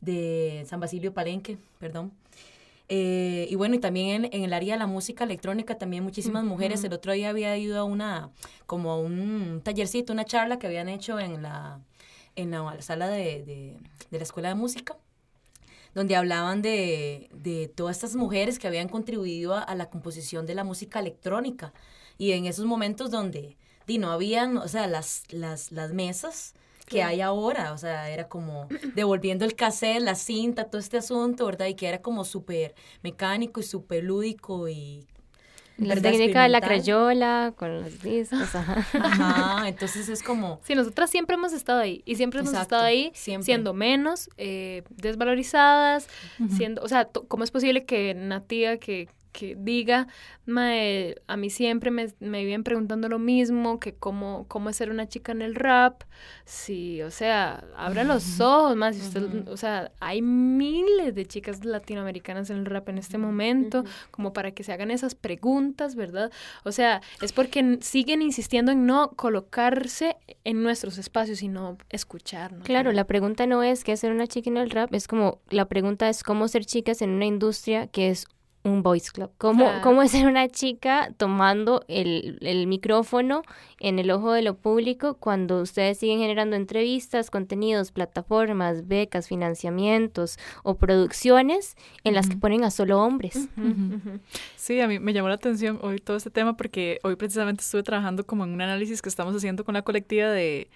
de 0.00 0.64
San 0.66 0.80
Basilio 0.80 1.12
Palenque, 1.12 1.58
perdón. 1.78 2.12
Eh, 2.88 3.46
y 3.50 3.54
bueno, 3.54 3.74
y 3.74 3.78
también 3.78 4.28
en, 4.32 4.44
el 4.44 4.52
área 4.52 4.74
de 4.74 4.78
la 4.78 4.86
música 4.86 5.24
electrónica, 5.24 5.76
también 5.76 6.04
muchísimas 6.04 6.44
mujeres. 6.44 6.82
El 6.84 6.92
otro 6.92 7.12
día 7.12 7.30
había 7.30 7.56
ido 7.56 7.78
a 7.78 7.84
una, 7.84 8.30
como 8.66 8.90
a 8.90 8.98
un 8.98 9.60
tallercito, 9.62 10.12
una 10.12 10.24
charla 10.24 10.58
que 10.58 10.66
habían 10.66 10.88
hecho 10.88 11.18
en 11.20 11.42
la, 11.42 11.80
en 12.36 12.50
la 12.50 12.80
sala 12.80 13.08
de, 13.08 13.44
de, 13.44 13.76
de 14.10 14.18
la 14.18 14.24
escuela 14.24 14.48
de 14.48 14.54
música 14.54 14.96
donde 15.94 16.16
hablaban 16.16 16.62
de, 16.62 17.28
de, 17.32 17.66
todas 17.68 17.96
estas 17.96 18.14
mujeres 18.14 18.58
que 18.58 18.68
habían 18.68 18.88
contribuido 18.88 19.54
a, 19.54 19.74
la 19.74 19.90
composición 19.90 20.46
de 20.46 20.54
la 20.54 20.62
música 20.62 21.00
electrónica. 21.00 21.72
Y 22.18 22.32
en 22.32 22.46
esos 22.46 22.66
momentos 22.66 23.10
donde 23.10 23.56
di, 23.86 23.98
no 23.98 24.12
habían, 24.12 24.58
o 24.58 24.68
sea, 24.68 24.86
las, 24.86 25.24
las, 25.30 25.72
las 25.72 25.92
mesas 25.92 26.54
que 26.88 27.02
hay 27.02 27.20
ahora, 27.20 27.72
o 27.72 27.78
sea, 27.78 28.10
era 28.10 28.28
como 28.28 28.66
devolviendo 28.94 29.44
el 29.44 29.54
cassette, 29.54 30.00
la 30.00 30.14
cinta, 30.14 30.64
todo 30.64 30.80
este 30.80 30.98
asunto, 30.98 31.46
¿verdad? 31.46 31.66
Y 31.66 31.74
que 31.74 31.86
era 31.86 32.00
como 32.00 32.24
súper 32.24 32.74
mecánico 33.02 33.60
y 33.60 33.62
súper 33.62 34.04
lúdico 34.04 34.68
y... 34.68 35.06
La 35.76 35.94
técnica 35.94 36.42
de 36.42 36.48
la 36.48 36.60
crayola 36.60 37.52
con 37.56 37.82
los 37.82 38.02
discos, 38.02 38.52
ajá. 38.52 38.84
Ajá, 38.94 39.68
entonces 39.68 40.08
es 40.08 40.24
como... 40.24 40.60
Sí, 40.64 40.74
nosotras 40.74 41.08
siempre 41.08 41.36
hemos 41.36 41.52
estado 41.52 41.78
ahí 41.78 42.02
y 42.04 42.16
siempre 42.16 42.40
hemos 42.40 42.52
estado 42.52 42.82
ahí 42.82 43.12
siendo 43.14 43.74
menos 43.74 44.28
eh, 44.38 44.82
desvalorizadas, 44.90 46.08
siendo, 46.56 46.82
o 46.82 46.88
sea, 46.88 47.08
¿cómo 47.28 47.44
es 47.44 47.52
posible 47.52 47.84
que 47.84 48.14
Natia, 48.14 48.78
que, 48.78 49.08
que 49.38 49.54
diga, 49.56 50.08
mae, 50.46 51.14
a 51.28 51.36
mí 51.36 51.48
siempre 51.48 51.92
me, 51.92 52.08
me 52.18 52.44
viven 52.44 52.64
preguntando 52.64 53.08
lo 53.08 53.20
mismo, 53.20 53.78
que 53.78 53.94
cómo, 53.94 54.46
cómo 54.48 54.68
es 54.68 54.74
ser 54.74 54.90
una 54.90 55.08
chica 55.08 55.30
en 55.30 55.42
el 55.42 55.54
rap. 55.54 56.02
Sí, 56.44 57.02
o 57.02 57.12
sea, 57.12 57.62
abra 57.76 58.02
los 58.02 58.40
ojos 58.40 58.74
más. 58.74 58.96
o 59.46 59.56
sea, 59.56 59.92
hay 60.00 60.22
miles 60.22 61.14
de 61.14 61.24
chicas 61.24 61.64
latinoamericanas 61.64 62.50
en 62.50 62.56
el 62.56 62.66
rap 62.66 62.88
en 62.88 62.98
este 62.98 63.16
momento, 63.16 63.84
como 64.10 64.32
para 64.32 64.50
que 64.50 64.64
se 64.64 64.72
hagan 64.72 64.90
esas 64.90 65.14
preguntas, 65.14 65.94
¿verdad? 65.94 66.32
O 66.64 66.72
sea, 66.72 67.00
es 67.22 67.32
porque 67.32 67.78
siguen 67.80 68.22
insistiendo 68.22 68.72
en 68.72 68.86
no 68.86 69.12
colocarse 69.12 70.16
en 70.42 70.64
nuestros 70.64 70.98
espacios, 70.98 71.38
sino 71.38 71.78
escucharnos. 71.90 72.64
Claro, 72.64 72.90
la 72.90 73.04
pregunta 73.04 73.46
no 73.46 73.62
es 73.62 73.84
qué 73.84 73.92
es 73.92 74.00
ser 74.00 74.10
una 74.10 74.26
chica 74.26 74.50
en 74.50 74.56
el 74.56 74.70
rap, 74.70 74.92
es 74.92 75.06
como, 75.06 75.38
la 75.48 75.68
pregunta 75.68 76.08
es 76.08 76.24
cómo 76.24 76.48
ser 76.48 76.64
chicas 76.64 77.02
en 77.02 77.10
una 77.10 77.26
industria 77.26 77.86
que 77.86 78.08
es 78.08 78.26
un 78.64 78.82
voice 78.82 79.10
club. 79.12 79.30
¿Cómo, 79.38 79.70
¿Cómo 79.82 80.02
es 80.02 80.10
ser 80.10 80.26
una 80.26 80.48
chica 80.48 81.12
tomando 81.16 81.84
el, 81.88 82.38
el, 82.40 82.66
micrófono 82.66 83.42
en 83.78 83.98
el 83.98 84.10
ojo 84.10 84.32
de 84.32 84.42
lo 84.42 84.56
público 84.56 85.14
cuando 85.14 85.62
ustedes 85.62 85.98
siguen 85.98 86.18
generando 86.18 86.56
entrevistas, 86.56 87.30
contenidos, 87.30 87.92
plataformas, 87.92 88.86
becas, 88.88 89.28
financiamientos 89.28 90.38
o 90.64 90.76
producciones 90.76 91.76
en 92.04 92.14
las 92.14 92.28
que 92.28 92.36
ponen 92.36 92.64
a 92.64 92.70
solo 92.70 93.00
hombres? 93.00 93.48
Sí, 94.56 94.80
a 94.80 94.88
mí 94.88 94.98
me 94.98 95.12
llamó 95.12 95.28
la 95.28 95.34
atención 95.34 95.78
hoy 95.82 95.98
todo 95.98 96.16
este 96.16 96.30
tema 96.30 96.56
porque 96.56 96.98
hoy 97.04 97.16
precisamente 97.16 97.62
estuve 97.62 97.82
trabajando 97.82 98.24
como 98.24 98.44
en 98.44 98.50
un 98.50 98.60
análisis 98.60 99.02
que 99.02 99.08
estamos 99.08 99.34
haciendo 99.34 99.64
con 99.64 99.74
la 99.74 99.82
colectiva 99.82 100.28
de 100.28 100.68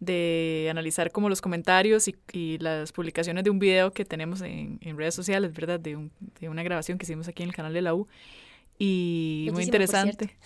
de 0.00 0.68
analizar 0.70 1.10
como 1.10 1.28
los 1.28 1.40
comentarios 1.40 2.06
y, 2.08 2.16
y, 2.32 2.58
las 2.58 2.92
publicaciones 2.92 3.44
de 3.44 3.50
un 3.50 3.58
video 3.58 3.92
que 3.92 4.04
tenemos 4.04 4.42
en, 4.42 4.78
en 4.82 4.96
redes 4.96 5.14
sociales, 5.14 5.52
¿verdad? 5.54 5.80
De, 5.80 5.96
un, 5.96 6.10
de, 6.40 6.48
una 6.48 6.62
grabación 6.62 6.98
que 6.98 7.04
hicimos 7.04 7.28
aquí 7.28 7.42
en 7.42 7.48
el 7.48 7.54
canal 7.54 7.72
de 7.72 7.82
la 7.82 7.94
U. 7.94 8.06
Y 8.78 9.48
muy 9.52 9.64
interesante. 9.64 10.36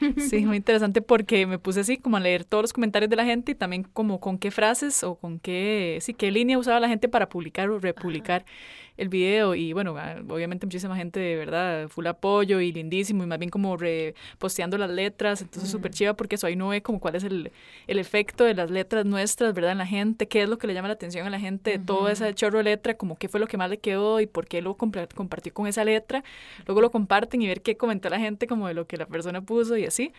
Sí, 0.18 0.44
muy 0.46 0.56
interesante 0.56 1.02
porque 1.02 1.46
me 1.46 1.58
puse 1.58 1.80
así 1.80 1.98
como 1.98 2.16
a 2.16 2.20
leer 2.20 2.44
todos 2.44 2.62
los 2.62 2.72
comentarios 2.72 3.10
de 3.10 3.16
la 3.16 3.24
gente 3.24 3.52
y 3.52 3.54
también 3.54 3.82
como 3.82 4.20
con 4.20 4.38
qué 4.38 4.50
frases 4.50 5.02
o 5.04 5.16
con 5.16 5.38
qué, 5.38 5.98
sí, 6.00 6.14
qué 6.14 6.30
línea 6.30 6.58
usaba 6.58 6.80
la 6.80 6.88
gente 6.88 7.08
para 7.08 7.28
publicar 7.28 7.70
o 7.70 7.78
republicar. 7.78 8.44
El 8.96 9.08
video 9.08 9.54
y 9.54 9.72
bueno, 9.72 9.96
ah, 9.98 10.16
obviamente 10.28 10.66
muchísima 10.66 10.96
gente 10.96 11.18
de 11.18 11.36
verdad, 11.36 11.88
full 11.88 12.06
apoyo 12.06 12.60
y 12.60 12.72
lindísimo 12.72 13.24
y 13.24 13.26
más 13.26 13.38
bien 13.38 13.50
como 13.50 13.76
reposteando 13.76 14.78
las 14.78 14.90
letras, 14.90 15.42
entonces 15.42 15.70
súper 15.70 15.92
chiva 15.92 16.14
porque 16.14 16.36
eso 16.36 16.46
ahí 16.46 16.56
no 16.56 16.68
ve 16.68 16.82
como 16.82 17.00
cuál 17.00 17.16
es 17.16 17.24
el, 17.24 17.50
el, 17.86 17.98
efecto 17.98 18.44
de 18.44 18.54
las 18.54 18.70
letras 18.70 19.04
nuestras, 19.04 19.54
¿verdad? 19.54 19.72
En 19.72 19.78
la 19.78 19.86
gente, 19.86 20.28
qué 20.28 20.42
es 20.42 20.48
lo 20.48 20.58
que 20.58 20.66
le 20.66 20.74
llama 20.74 20.88
la 20.88 20.94
atención 20.94 21.26
a 21.26 21.30
la 21.30 21.40
gente 21.40 21.70
de 21.70 21.78
todo 21.78 22.08
ese 22.08 22.32
chorro 22.34 22.58
de 22.58 22.64
letra, 22.64 22.94
como 22.94 23.16
qué 23.16 23.28
fue 23.28 23.40
lo 23.40 23.46
que 23.46 23.56
más 23.56 23.70
le 23.70 23.78
quedó 23.78 24.20
y 24.20 24.26
por 24.26 24.46
qué 24.46 24.62
lo 24.62 24.76
compartió 24.76 25.52
con 25.52 25.66
esa 25.66 25.84
letra, 25.84 26.22
luego 26.66 26.80
lo 26.80 26.90
comparten 26.90 27.42
y 27.42 27.46
ver 27.48 27.62
qué 27.62 27.76
comentó 27.76 28.08
la 28.08 28.20
gente 28.20 28.46
como 28.46 28.68
de 28.68 28.74
lo 28.74 28.86
que 28.86 28.96
la 28.96 29.06
persona 29.06 29.40
puso 29.40 29.76
y 29.76 29.86
así, 29.86 30.12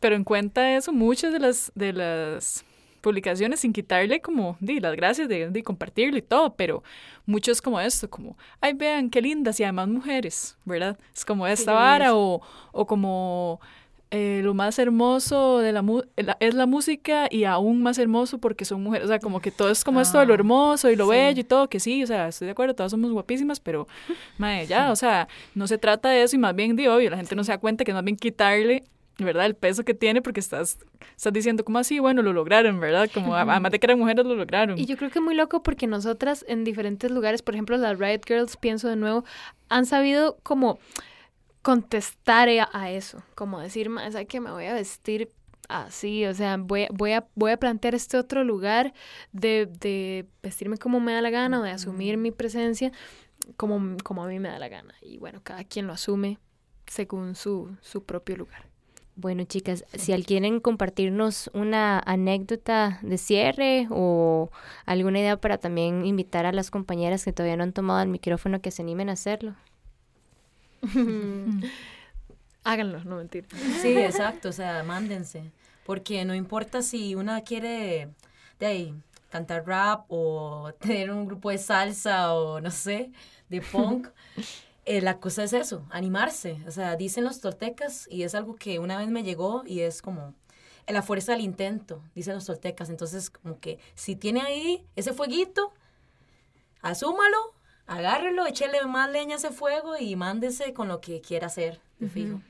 pero 0.00 0.16
en 0.16 0.24
cuenta 0.24 0.76
eso, 0.76 0.92
muchas 0.92 1.32
de 1.32 1.38
las, 1.38 1.70
de 1.74 1.92
las 1.92 2.64
publicaciones 3.02 3.60
sin 3.60 3.74
quitarle 3.74 4.20
como 4.20 4.56
di, 4.60 4.80
las 4.80 4.96
gracias 4.96 5.28
de, 5.28 5.50
de, 5.50 5.62
compartirlo 5.62 6.16
y 6.16 6.22
todo, 6.22 6.54
pero 6.54 6.82
muchos 7.26 7.60
como 7.60 7.78
esto, 7.78 8.08
como, 8.08 8.38
ay, 8.60 8.72
vean 8.72 9.10
qué 9.10 9.20
lindas 9.20 9.60
y 9.60 9.64
además 9.64 9.88
mujeres, 9.88 10.56
¿verdad? 10.64 10.98
Es 11.14 11.24
como 11.24 11.46
esta 11.46 11.72
vara 11.72 12.14
o, 12.14 12.40
o 12.72 12.86
como 12.86 13.60
eh, 14.14 14.40
lo 14.44 14.52
más 14.52 14.78
hermoso 14.78 15.60
de 15.60 15.72
la, 15.72 16.36
es 16.38 16.54
la 16.54 16.66
música 16.66 17.28
y 17.30 17.44
aún 17.44 17.82
más 17.82 17.98
hermoso 17.98 18.36
porque 18.36 18.66
son 18.66 18.82
mujeres, 18.82 19.06
o 19.06 19.08
sea, 19.08 19.18
como 19.18 19.40
que 19.40 19.50
todo 19.50 19.70
es 19.70 19.84
como 19.84 20.00
esto 20.00 20.18
de 20.18 20.26
lo 20.26 20.32
ah, 20.32 20.36
hermoso 20.36 20.90
y 20.90 20.96
lo 20.96 21.08
bello 21.08 21.40
y 21.40 21.44
todo, 21.44 21.68
que 21.68 21.80
sí, 21.80 22.02
o 22.02 22.06
sea, 22.06 22.28
estoy 22.28 22.44
de 22.44 22.52
acuerdo, 22.52 22.74
todas 22.74 22.92
somos 22.92 23.10
guapísimas, 23.10 23.58
pero, 23.58 23.88
madre, 24.38 24.66
ya, 24.66 24.92
o 24.92 24.96
sea, 24.96 25.28
no 25.54 25.66
se 25.66 25.78
trata 25.78 26.10
de 26.10 26.22
eso 26.22 26.36
y 26.36 26.38
más 26.38 26.54
bien, 26.54 26.76
de 26.76 26.88
obvio, 26.88 27.08
la 27.08 27.16
gente 27.16 27.34
no 27.34 27.42
se 27.42 27.52
da 27.52 27.58
cuenta 27.58 27.84
que 27.84 27.90
es 27.90 27.94
más 27.94 28.04
bien 28.04 28.16
quitarle 28.16 28.84
¿verdad? 29.24 29.46
El 29.46 29.54
peso 29.54 29.84
que 29.84 29.94
tiene 29.94 30.22
porque 30.22 30.40
estás, 30.40 30.78
estás 31.16 31.32
diciendo 31.32 31.64
como 31.64 31.78
así, 31.78 31.98
bueno, 31.98 32.22
lo 32.22 32.32
lograron, 32.32 32.80
¿verdad? 32.80 33.10
Como 33.12 33.34
además 33.34 33.72
de 33.72 33.78
que 33.78 33.86
eran 33.86 33.98
mujeres, 33.98 34.24
lo 34.24 34.34
lograron. 34.34 34.78
Y 34.78 34.86
yo 34.86 34.96
creo 34.96 35.10
que 35.10 35.18
es 35.18 35.24
muy 35.24 35.34
loco 35.34 35.62
porque 35.62 35.86
nosotras 35.86 36.44
en 36.48 36.64
diferentes 36.64 37.10
lugares, 37.10 37.42
por 37.42 37.54
ejemplo, 37.54 37.76
las 37.76 37.98
Riot 37.98 38.22
Girls, 38.26 38.56
pienso 38.56 38.88
de 38.88 38.96
nuevo, 38.96 39.24
han 39.68 39.86
sabido 39.86 40.38
como 40.42 40.78
contestar 41.62 42.48
a, 42.72 42.90
eso, 42.90 43.22
como 43.34 43.60
decir, 43.60 43.88
más 43.88 44.16
que 44.28 44.40
me 44.40 44.50
voy 44.50 44.66
a 44.66 44.74
vestir 44.74 45.30
así, 45.68 46.26
o 46.26 46.34
sea, 46.34 46.56
voy, 46.58 46.86
voy, 46.90 47.12
a, 47.12 47.26
voy 47.34 47.52
a 47.52 47.56
plantear 47.56 47.94
este 47.94 48.18
otro 48.18 48.42
lugar 48.44 48.92
de, 49.32 49.66
de 49.80 50.26
vestirme 50.42 50.76
como 50.76 51.00
me 51.00 51.12
da 51.12 51.22
la 51.22 51.30
gana 51.30 51.60
o 51.60 51.62
de 51.62 51.70
asumir 51.70 52.16
mi 52.16 52.32
presencia 52.32 52.92
como, 53.56 53.96
como 54.02 54.24
a 54.24 54.28
mí 54.28 54.38
me 54.38 54.48
da 54.48 54.58
la 54.58 54.68
gana. 54.68 54.94
Y 55.00 55.18
bueno, 55.18 55.40
cada 55.42 55.64
quien 55.64 55.86
lo 55.86 55.92
asume 55.92 56.38
según 56.86 57.34
su, 57.34 57.76
su 57.80 58.04
propio 58.04 58.36
lugar. 58.36 58.71
Bueno, 59.14 59.44
chicas, 59.44 59.84
si 59.94 60.12
quieren 60.24 60.60
compartirnos 60.60 61.50
una 61.52 61.98
anécdota 61.98 62.98
de 63.02 63.18
cierre 63.18 63.86
o 63.90 64.50
alguna 64.86 65.20
idea 65.20 65.36
para 65.36 65.58
también 65.58 66.06
invitar 66.06 66.46
a 66.46 66.52
las 66.52 66.70
compañeras 66.70 67.24
que 67.24 67.32
todavía 67.32 67.56
no 67.56 67.64
han 67.64 67.72
tomado 67.72 68.00
el 68.00 68.08
micrófono 68.08 68.60
que 68.60 68.70
se 68.70 68.82
animen 68.82 69.10
a 69.10 69.12
hacerlo. 69.12 69.54
Háganlo, 72.64 73.02
no 73.04 73.16
mentir. 73.16 73.46
Sí, 73.80 73.98
exacto, 73.98 74.48
o 74.48 74.52
sea, 74.52 74.82
mándense. 74.82 75.50
Porque 75.84 76.24
no 76.24 76.34
importa 76.34 76.80
si 76.80 77.14
una 77.14 77.40
quiere 77.42 78.10
de 78.60 78.66
ahí, 78.66 78.94
cantar 79.30 79.66
rap 79.66 80.04
o 80.08 80.72
tener 80.80 81.10
un 81.10 81.26
grupo 81.26 81.50
de 81.50 81.58
salsa 81.58 82.34
o 82.34 82.60
no 82.60 82.70
sé, 82.70 83.10
de 83.48 83.60
punk. 83.60 84.08
Eh, 84.84 85.00
la 85.00 85.20
cosa 85.20 85.44
es 85.44 85.52
eso, 85.52 85.86
animarse. 85.90 86.58
O 86.66 86.70
sea, 86.70 86.96
dicen 86.96 87.24
los 87.24 87.40
toltecas 87.40 88.08
y 88.10 88.24
es 88.24 88.34
algo 88.34 88.56
que 88.56 88.78
una 88.78 88.98
vez 88.98 89.08
me 89.08 89.22
llegó 89.22 89.62
y 89.64 89.80
es 89.80 90.02
como 90.02 90.34
la 90.88 91.02
fuerza 91.02 91.32
del 91.32 91.42
intento, 91.42 92.02
dicen 92.14 92.34
los 92.34 92.46
toltecas. 92.46 92.90
Entonces, 92.90 93.30
como 93.30 93.60
que 93.60 93.78
si 93.94 94.16
tiene 94.16 94.40
ahí 94.42 94.84
ese 94.96 95.12
fueguito, 95.12 95.72
asúmalo, 96.82 97.54
agárrelo, 97.96 98.46
échele 98.46 98.84
más 98.86 99.10
leña 99.10 99.34
a 99.34 99.38
ese 99.38 99.50
fuego 99.50 99.96
y 99.98 100.16
mándese 100.16 100.72
con 100.72 100.88
lo 100.88 101.00
que 101.00 101.20
quiera 101.20 101.46
hacer 101.46 101.80
fijo. 102.08 102.40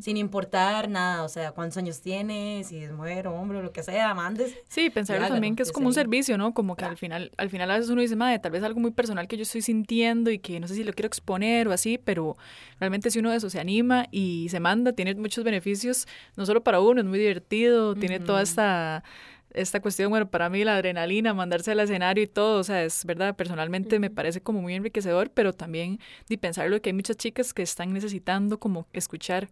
Sin 0.00 0.16
importar 0.16 0.88
nada, 0.88 1.22
o 1.22 1.28
sea, 1.28 1.52
cuántos 1.52 1.76
años 1.78 2.00
tiene, 2.00 2.62
si 2.64 2.78
es 2.78 2.92
mujer 2.92 3.28
o 3.28 3.34
hombre 3.34 3.58
o 3.58 3.62
lo 3.62 3.72
que 3.72 3.82
sea, 3.82 4.14
mandes. 4.14 4.54
Sí, 4.68 4.90
pensar 4.90 5.26
también 5.28 5.56
que 5.56 5.62
es 5.62 5.72
como 5.72 5.88
un 5.88 5.94
servicio, 5.94 6.38
¿no? 6.38 6.54
Como 6.54 6.76
que 6.76 6.84
al 6.84 6.96
final, 6.96 7.30
al 7.36 7.50
final 7.50 7.70
a 7.70 7.74
veces 7.76 7.90
uno 7.90 8.00
dice, 8.00 8.16
madre, 8.16 8.38
tal 8.38 8.52
vez 8.52 8.62
algo 8.62 8.80
muy 8.80 8.90
personal 8.90 9.28
que 9.28 9.36
yo 9.36 9.42
estoy 9.42 9.62
sintiendo 9.62 10.30
y 10.30 10.38
que 10.38 10.60
no 10.60 10.68
sé 10.68 10.74
si 10.74 10.84
lo 10.84 10.92
quiero 10.92 11.06
exponer 11.06 11.68
o 11.68 11.72
así, 11.72 11.98
pero 11.98 12.36
realmente 12.80 13.10
si 13.10 13.18
uno 13.18 13.30
de 13.30 13.36
eso 13.36 13.50
se 13.50 13.60
anima 13.60 14.06
y 14.10 14.48
se 14.50 14.60
manda, 14.60 14.92
tiene 14.92 15.14
muchos 15.14 15.44
beneficios, 15.44 16.06
no 16.36 16.46
solo 16.46 16.62
para 16.62 16.80
uno, 16.80 17.00
es 17.00 17.06
muy 17.06 17.18
divertido, 17.18 17.94
tiene 17.94 18.20
toda 18.20 18.42
esta 18.42 19.04
esta 19.60 19.80
cuestión, 19.80 20.10
bueno, 20.10 20.30
para 20.30 20.48
mí 20.48 20.64
la 20.64 20.76
adrenalina, 20.76 21.34
mandarse 21.34 21.72
al 21.72 21.80
escenario 21.80 22.24
y 22.24 22.26
todo, 22.26 22.60
o 22.60 22.64
sea, 22.64 22.82
es 22.84 23.04
verdad, 23.04 23.36
personalmente 23.36 23.98
me 23.98 24.10
parece 24.10 24.40
como 24.40 24.62
muy 24.62 24.74
enriquecedor, 24.74 25.30
pero 25.30 25.52
también 25.52 25.98
de 26.28 26.38
pensarlo 26.38 26.80
que 26.80 26.90
hay 26.90 26.94
muchas 26.94 27.16
chicas 27.16 27.52
que 27.52 27.62
están 27.62 27.92
necesitando 27.92 28.58
como 28.58 28.86
escuchar 28.92 29.48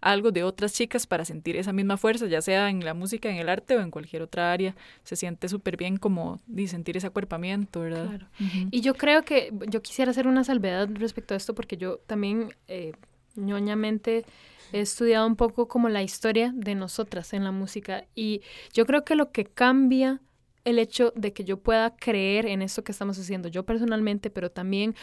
algo 0.00 0.30
de 0.30 0.44
otras 0.44 0.72
chicas 0.72 1.06
para 1.06 1.24
sentir 1.24 1.56
esa 1.56 1.72
misma 1.72 1.96
fuerza, 1.96 2.26
ya 2.26 2.40
sea 2.40 2.70
en 2.70 2.84
la 2.84 2.94
música, 2.94 3.28
en 3.28 3.36
el 3.36 3.48
arte 3.48 3.76
o 3.76 3.80
en 3.80 3.90
cualquier 3.90 4.22
otra 4.22 4.52
área. 4.52 4.74
Se 5.04 5.16
siente 5.16 5.48
súper 5.48 5.76
bien 5.76 5.98
como 5.98 6.40
de 6.46 6.66
sentir 6.68 6.96
ese 6.96 7.06
acuerpamiento, 7.06 7.80
¿verdad? 7.80 8.08
Claro. 8.08 8.26
Y 8.70 8.80
yo 8.80 8.94
creo 8.94 9.24
que 9.24 9.52
yo 9.68 9.82
quisiera 9.82 10.10
hacer 10.10 10.26
una 10.26 10.44
salvedad 10.44 10.88
respecto 10.94 11.34
a 11.34 11.36
esto 11.36 11.54
porque 11.54 11.76
yo 11.76 11.98
también 12.06 12.54
eh, 12.66 12.92
ñoñamente 13.36 14.24
he 14.72 14.80
estudiado 14.80 15.26
un 15.26 15.36
poco 15.36 15.68
como 15.68 15.88
la 15.88 16.02
historia 16.02 16.52
de 16.54 16.74
nosotras 16.74 17.32
en 17.32 17.44
la 17.44 17.50
música 17.50 18.04
y 18.14 18.42
yo 18.72 18.86
creo 18.86 19.04
que 19.04 19.14
lo 19.14 19.32
que 19.32 19.44
cambia 19.44 20.20
el 20.64 20.78
hecho 20.78 21.12
de 21.16 21.32
que 21.32 21.44
yo 21.44 21.58
pueda 21.58 21.96
creer 21.96 22.46
en 22.46 22.62
esto 22.62 22.84
que 22.84 22.92
estamos 22.92 23.18
haciendo, 23.18 23.48
yo 23.48 23.64
personalmente, 23.64 24.30
pero 24.30 24.50
también 24.50 24.94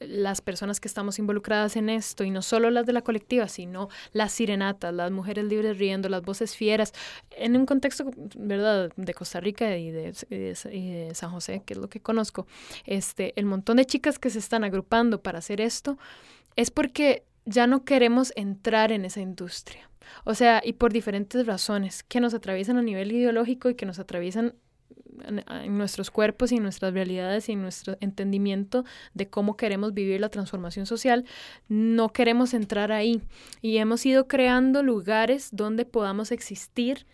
las 0.00 0.40
personas 0.40 0.80
que 0.80 0.88
estamos 0.88 1.18
involucradas 1.18 1.76
en 1.76 1.88
esto, 1.88 2.24
y 2.24 2.30
no 2.30 2.42
solo 2.42 2.70
las 2.70 2.86
de 2.86 2.92
la 2.92 3.02
colectiva, 3.02 3.48
sino 3.48 3.88
las 4.12 4.32
sirenatas, 4.32 4.92
las 4.92 5.10
mujeres 5.10 5.44
libres 5.44 5.78
riendo, 5.78 6.08
las 6.08 6.22
voces 6.22 6.56
fieras, 6.56 6.92
en 7.30 7.56
un 7.56 7.66
contexto, 7.66 8.10
¿verdad?, 8.36 8.90
de 8.96 9.14
Costa 9.14 9.40
Rica 9.40 9.76
y 9.76 9.90
de, 9.90 10.12
de, 10.28 11.10
San 11.14 11.30
José, 11.30 11.62
que 11.64 11.74
es 11.74 11.78
lo 11.78 11.88
que 11.88 12.00
conozco, 12.00 12.46
este, 12.84 13.32
el 13.36 13.46
montón 13.46 13.76
de 13.76 13.84
chicas 13.84 14.18
que 14.18 14.30
se 14.30 14.38
están 14.38 14.64
agrupando 14.64 15.22
para 15.22 15.38
hacer 15.38 15.60
esto, 15.60 15.98
es 16.56 16.70
porque 16.70 17.24
ya 17.44 17.66
no 17.66 17.84
queremos 17.84 18.32
entrar 18.36 18.92
en 18.92 19.04
esa 19.04 19.20
industria. 19.20 19.88
O 20.24 20.34
sea, 20.34 20.60
y 20.64 20.74
por 20.74 20.92
diferentes 20.92 21.46
razones 21.46 22.02
que 22.02 22.20
nos 22.20 22.34
atraviesan 22.34 22.76
a 22.76 22.82
nivel 22.82 23.12
ideológico 23.12 23.70
y 23.70 23.74
que 23.74 23.86
nos 23.86 23.98
atraviesan 23.98 24.54
en, 25.24 25.78
nuestros 25.78 26.10
cuerpos 26.10 26.52
y 26.52 26.56
en 26.56 26.62
nuestras 26.62 26.92
realidades 26.92 27.48
y 27.48 27.52
en 27.52 27.62
nuestro 27.62 27.96
entendimiento 28.00 28.84
de 29.14 29.28
cómo 29.28 29.56
queremos 29.56 29.94
vivir 29.94 30.20
la 30.20 30.28
transformación 30.28 30.86
social, 30.86 31.24
no 31.68 32.12
queremos 32.12 32.54
entrar 32.54 32.92
ahí. 32.92 33.20
Y 33.60 33.78
hemos 33.78 34.04
ido 34.06 34.26
creando 34.26 34.82
lugares 34.82 35.50
donde 35.52 35.84
podamos 35.84 36.32
existir. 36.32 37.06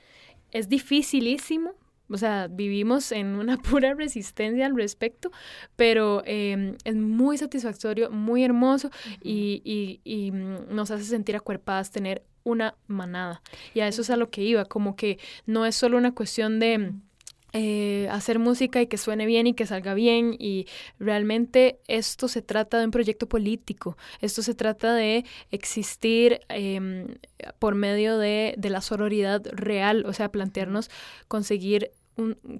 Es 0.51 0.69
dificilísimo, 0.69 1.75
o 2.11 2.17
sea, 2.17 2.49
vivimos 2.49 3.13
en 3.13 3.37
una 3.37 3.57
pura 3.59 3.95
resistencia 3.95 4.67
al 4.67 4.77
respecto, 4.77 5.31
pero 5.77 6.23
em, 6.25 6.77
es 6.85 6.97
muy 6.97 7.39
satisfactorio, 7.39 8.11
muy 8.11 8.45
hermoso 8.45 8.91
y, 9.23 9.63
y, 9.65 10.01
y, 10.05 10.33
mm, 10.33 10.75
nos 10.75 10.91
hace 10.91 11.05
sentir 11.05 11.37
acuerpadas 11.37 11.91
tener 11.91 12.23
una 12.45 12.75
manada. 12.87 13.43
Y 13.75 13.81
a 13.81 13.89
eso 13.89 14.03
es 14.03 14.11
a 14.11 14.17
lo 14.17 14.31
que 14.31 14.43
iba, 14.43 14.65
como 14.65 14.97
que 14.97 15.19
no 15.47 15.67
es 15.67 15.77
solo 15.77 15.97
una 15.99 16.15
cuestión 16.15 16.59
de... 16.59 16.93
Eh, 17.55 18.07
hacer 18.11 18.39
música 18.39 18.83
y 18.83 18.89
que 18.89 18.99
suene 18.99 19.25
bien 19.25 19.47
y 19.47 19.55
que 19.55 19.65
salga 19.65 19.95
bien 19.95 20.37
y 20.39 20.67
realmente 20.99 21.81
esto 21.89 22.29
se 22.29 22.43
trata 22.43 22.79
de 22.79 22.85
un 22.85 22.91
proyecto 22.91 23.27
político, 23.27 23.97
esto 24.21 24.43
se 24.43 24.55
trata 24.55 24.93
de 24.93 25.25
existir 25.51 26.41
em, 26.51 27.07
por 27.59 27.75
medio 27.75 28.19
de, 28.19 28.55
de, 28.59 28.69
la 28.69 28.83
sororidad 28.83 29.41
real, 29.51 30.05
o 30.05 30.13
sea, 30.13 30.31
plantearnos 30.31 30.91
conseguir 31.27 31.91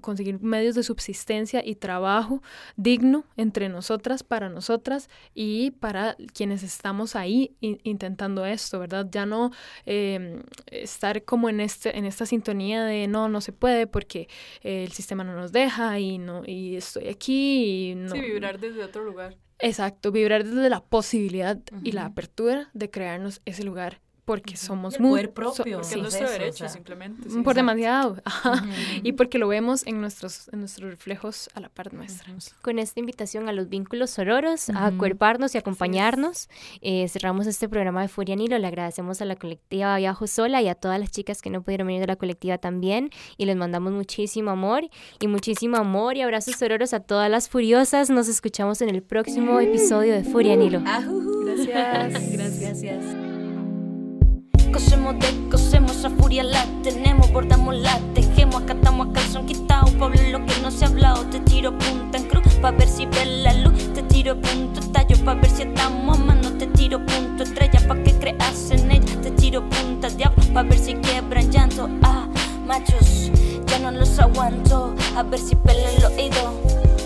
conseguir 0.01 0.39
medios 0.41 0.75
de 0.75 0.83
subsistencia 0.83 1.61
y 1.65 1.75
trabajo 1.75 2.41
digno 2.75 3.25
entre 3.37 3.69
nosotras, 3.69 4.23
para 4.23 4.49
nosotras 4.49 5.09
y 5.33 5.71
para 5.71 6.15
quienes 6.33 6.63
estamos 6.63 7.15
ahí 7.15 7.55
intentando 7.59 8.45
esto, 8.45 8.79
¿verdad? 8.79 9.07
Ya 9.11 9.25
no 9.25 9.51
em, 9.85 10.43
estar 10.67 11.23
como 11.23 11.49
en, 11.49 11.59
este, 11.59 11.97
en 11.97 12.05
esta 12.05 12.25
sintonía 12.25 12.83
de 12.83 13.07
no, 13.07 13.29
no 13.29 13.41
se 13.41 13.51
puede 13.51 13.87
porque 13.87 14.27
el 14.61 14.91
sistema 14.91 15.23
no 15.23 15.35
nos 15.35 15.51
deja 15.51 15.99
y, 15.99 16.17
no, 16.17 16.43
y 16.45 16.75
estoy 16.75 17.07
aquí. 17.07 17.91
Y 17.91 17.95
no. 17.95 18.15
Sí, 18.15 18.21
vibrar 18.21 18.59
desde 18.59 18.83
otro 18.83 19.03
lugar. 19.03 19.37
Exacto, 19.59 20.11
vibrar 20.11 20.45
desde 20.45 20.69
la 20.69 20.81
posibilidad 20.81 21.59
y 21.83 21.91
la 21.91 22.05
apertura 22.05 22.69
de 22.73 22.89
crearnos 22.89 23.41
ese 23.45 23.63
lugar 23.63 23.99
porque 24.29 24.57
somos 24.57 24.95
poder 24.95 25.33
propio. 25.33 25.79
porque 25.79 25.95
es 25.95 25.97
nuestro 25.97 26.29
derecho, 26.29 26.69
simplemente. 26.69 27.27
por 27.43 27.55
demasiado. 27.55 28.17
Y 29.01 29.13
porque 29.13 29.39
lo 29.39 29.47
vemos 29.47 29.87
en 29.87 30.01
nuestros, 30.01 30.49
en 30.53 30.59
nuestros 30.59 30.91
reflejos 30.91 31.49
a 31.55 31.59
la 31.61 31.69
par 31.69 31.93
nuestra. 31.95 32.31
Con 32.61 32.77
esta 32.77 32.99
invitación 32.99 33.49
a 33.49 33.53
los 33.53 33.69
vínculos 33.69 34.11
sororos, 34.11 34.69
a 34.69 34.85
acuerparnos 34.85 35.55
y 35.55 35.57
acompañarnos, 35.57 36.47
eh, 36.81 37.07
cerramos 37.09 37.47
este 37.47 37.67
programa 37.67 38.03
de 38.03 38.07
Furia 38.07 38.35
Nilo. 38.35 38.59
Le 38.59 38.67
agradecemos 38.67 39.19
a 39.23 39.25
la 39.25 39.35
colectiva 39.35 39.97
Viajo 39.97 40.27
Sola 40.27 40.61
y 40.61 40.67
a 40.67 40.75
todas 40.75 40.99
las 40.99 41.09
chicas 41.09 41.41
que 41.41 41.49
no 41.49 41.63
pudieron 41.63 41.87
venir 41.87 42.01
de 42.01 42.07
la 42.07 42.15
colectiva 42.15 42.59
también. 42.59 43.09
Y 43.37 43.45
les 43.45 43.55
mandamos 43.55 43.93
muchísimo 43.93 44.51
amor 44.51 44.87
y 45.19 45.27
muchísimo 45.27 45.77
amor 45.77 46.17
y 46.17 46.21
abrazos 46.21 46.55
sororos 46.55 46.93
a 46.93 46.99
todas 46.99 47.31
las 47.31 47.49
furiosas. 47.49 48.11
Nos 48.11 48.27
escuchamos 48.27 48.83
en 48.83 48.89
el 48.89 49.01
próximo 49.01 49.59
episodio 49.59 50.13
de 50.13 50.23
Furia 50.23 50.55
Nilo. 50.55 50.83
Gracias. 50.85 52.61
Gracias. 52.61 53.28
Cosemos, 54.71 55.15
descosemos, 55.19 56.05
a 56.05 56.09
furia 56.11 56.43
la 56.43 56.63
tenemos, 56.83 57.31
bordamos, 57.31 57.75
la 57.75 57.99
tejemos, 58.13 58.61
acatamos 58.61 59.07
a 59.07 59.13
calzón 59.13 59.45
quitado, 59.45 59.91
Pablo 59.97 60.21
lo 60.31 60.45
que 60.45 60.53
no 60.61 60.69
se 60.69 60.85
ha 60.85 60.87
hablado, 60.89 61.25
te 61.25 61.39
tiro 61.39 61.75
punta 61.77 62.17
en 62.17 62.25
cruz, 62.25 62.53
pa' 62.61 62.71
ver 62.71 62.87
si 62.87 63.05
ves 63.07 63.27
la 63.27 63.53
luz, 63.53 63.93
te 63.93 64.03
tiro 64.03 64.39
punto 64.39 64.79
tallo, 64.91 65.17
pa' 65.25 65.33
ver 65.33 65.49
si 65.49 65.63
estamos 65.63 66.17
a 66.17 66.21
mano, 66.21 66.51
te 66.57 66.67
tiro 66.67 67.03
punto 67.03 67.43
estrella, 67.43 67.79
pa' 67.87 67.95
que 68.03 68.13
creas 68.13 68.69
en 68.71 68.91
ella, 68.91 69.21
te 69.21 69.31
tiro 69.31 69.67
punta 69.67 70.07
diablo, 70.09 70.43
pa' 70.53 70.63
ver 70.63 70.77
si 70.77 70.93
quiebran 70.95 71.51
llanto, 71.51 71.89
ah, 72.03 72.27
machos, 72.65 73.31
ya 73.65 73.79
no 73.79 73.91
los 73.91 74.19
aguanto, 74.19 74.93
a 75.15 75.23
ver 75.23 75.39
si 75.39 75.55
pelan 75.55 75.93
el 75.97 76.05
oído, 76.05 76.53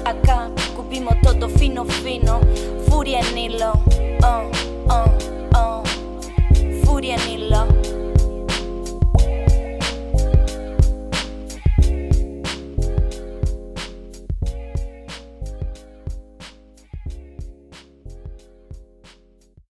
acá, 0.05 0.49
cubimos 0.75 1.15
todo 1.21 1.47
fino, 1.47 1.85
fino, 1.85 2.41
furia 2.87 3.21
en 3.21 3.37
hilo, 3.37 3.71
oh. 4.23 4.72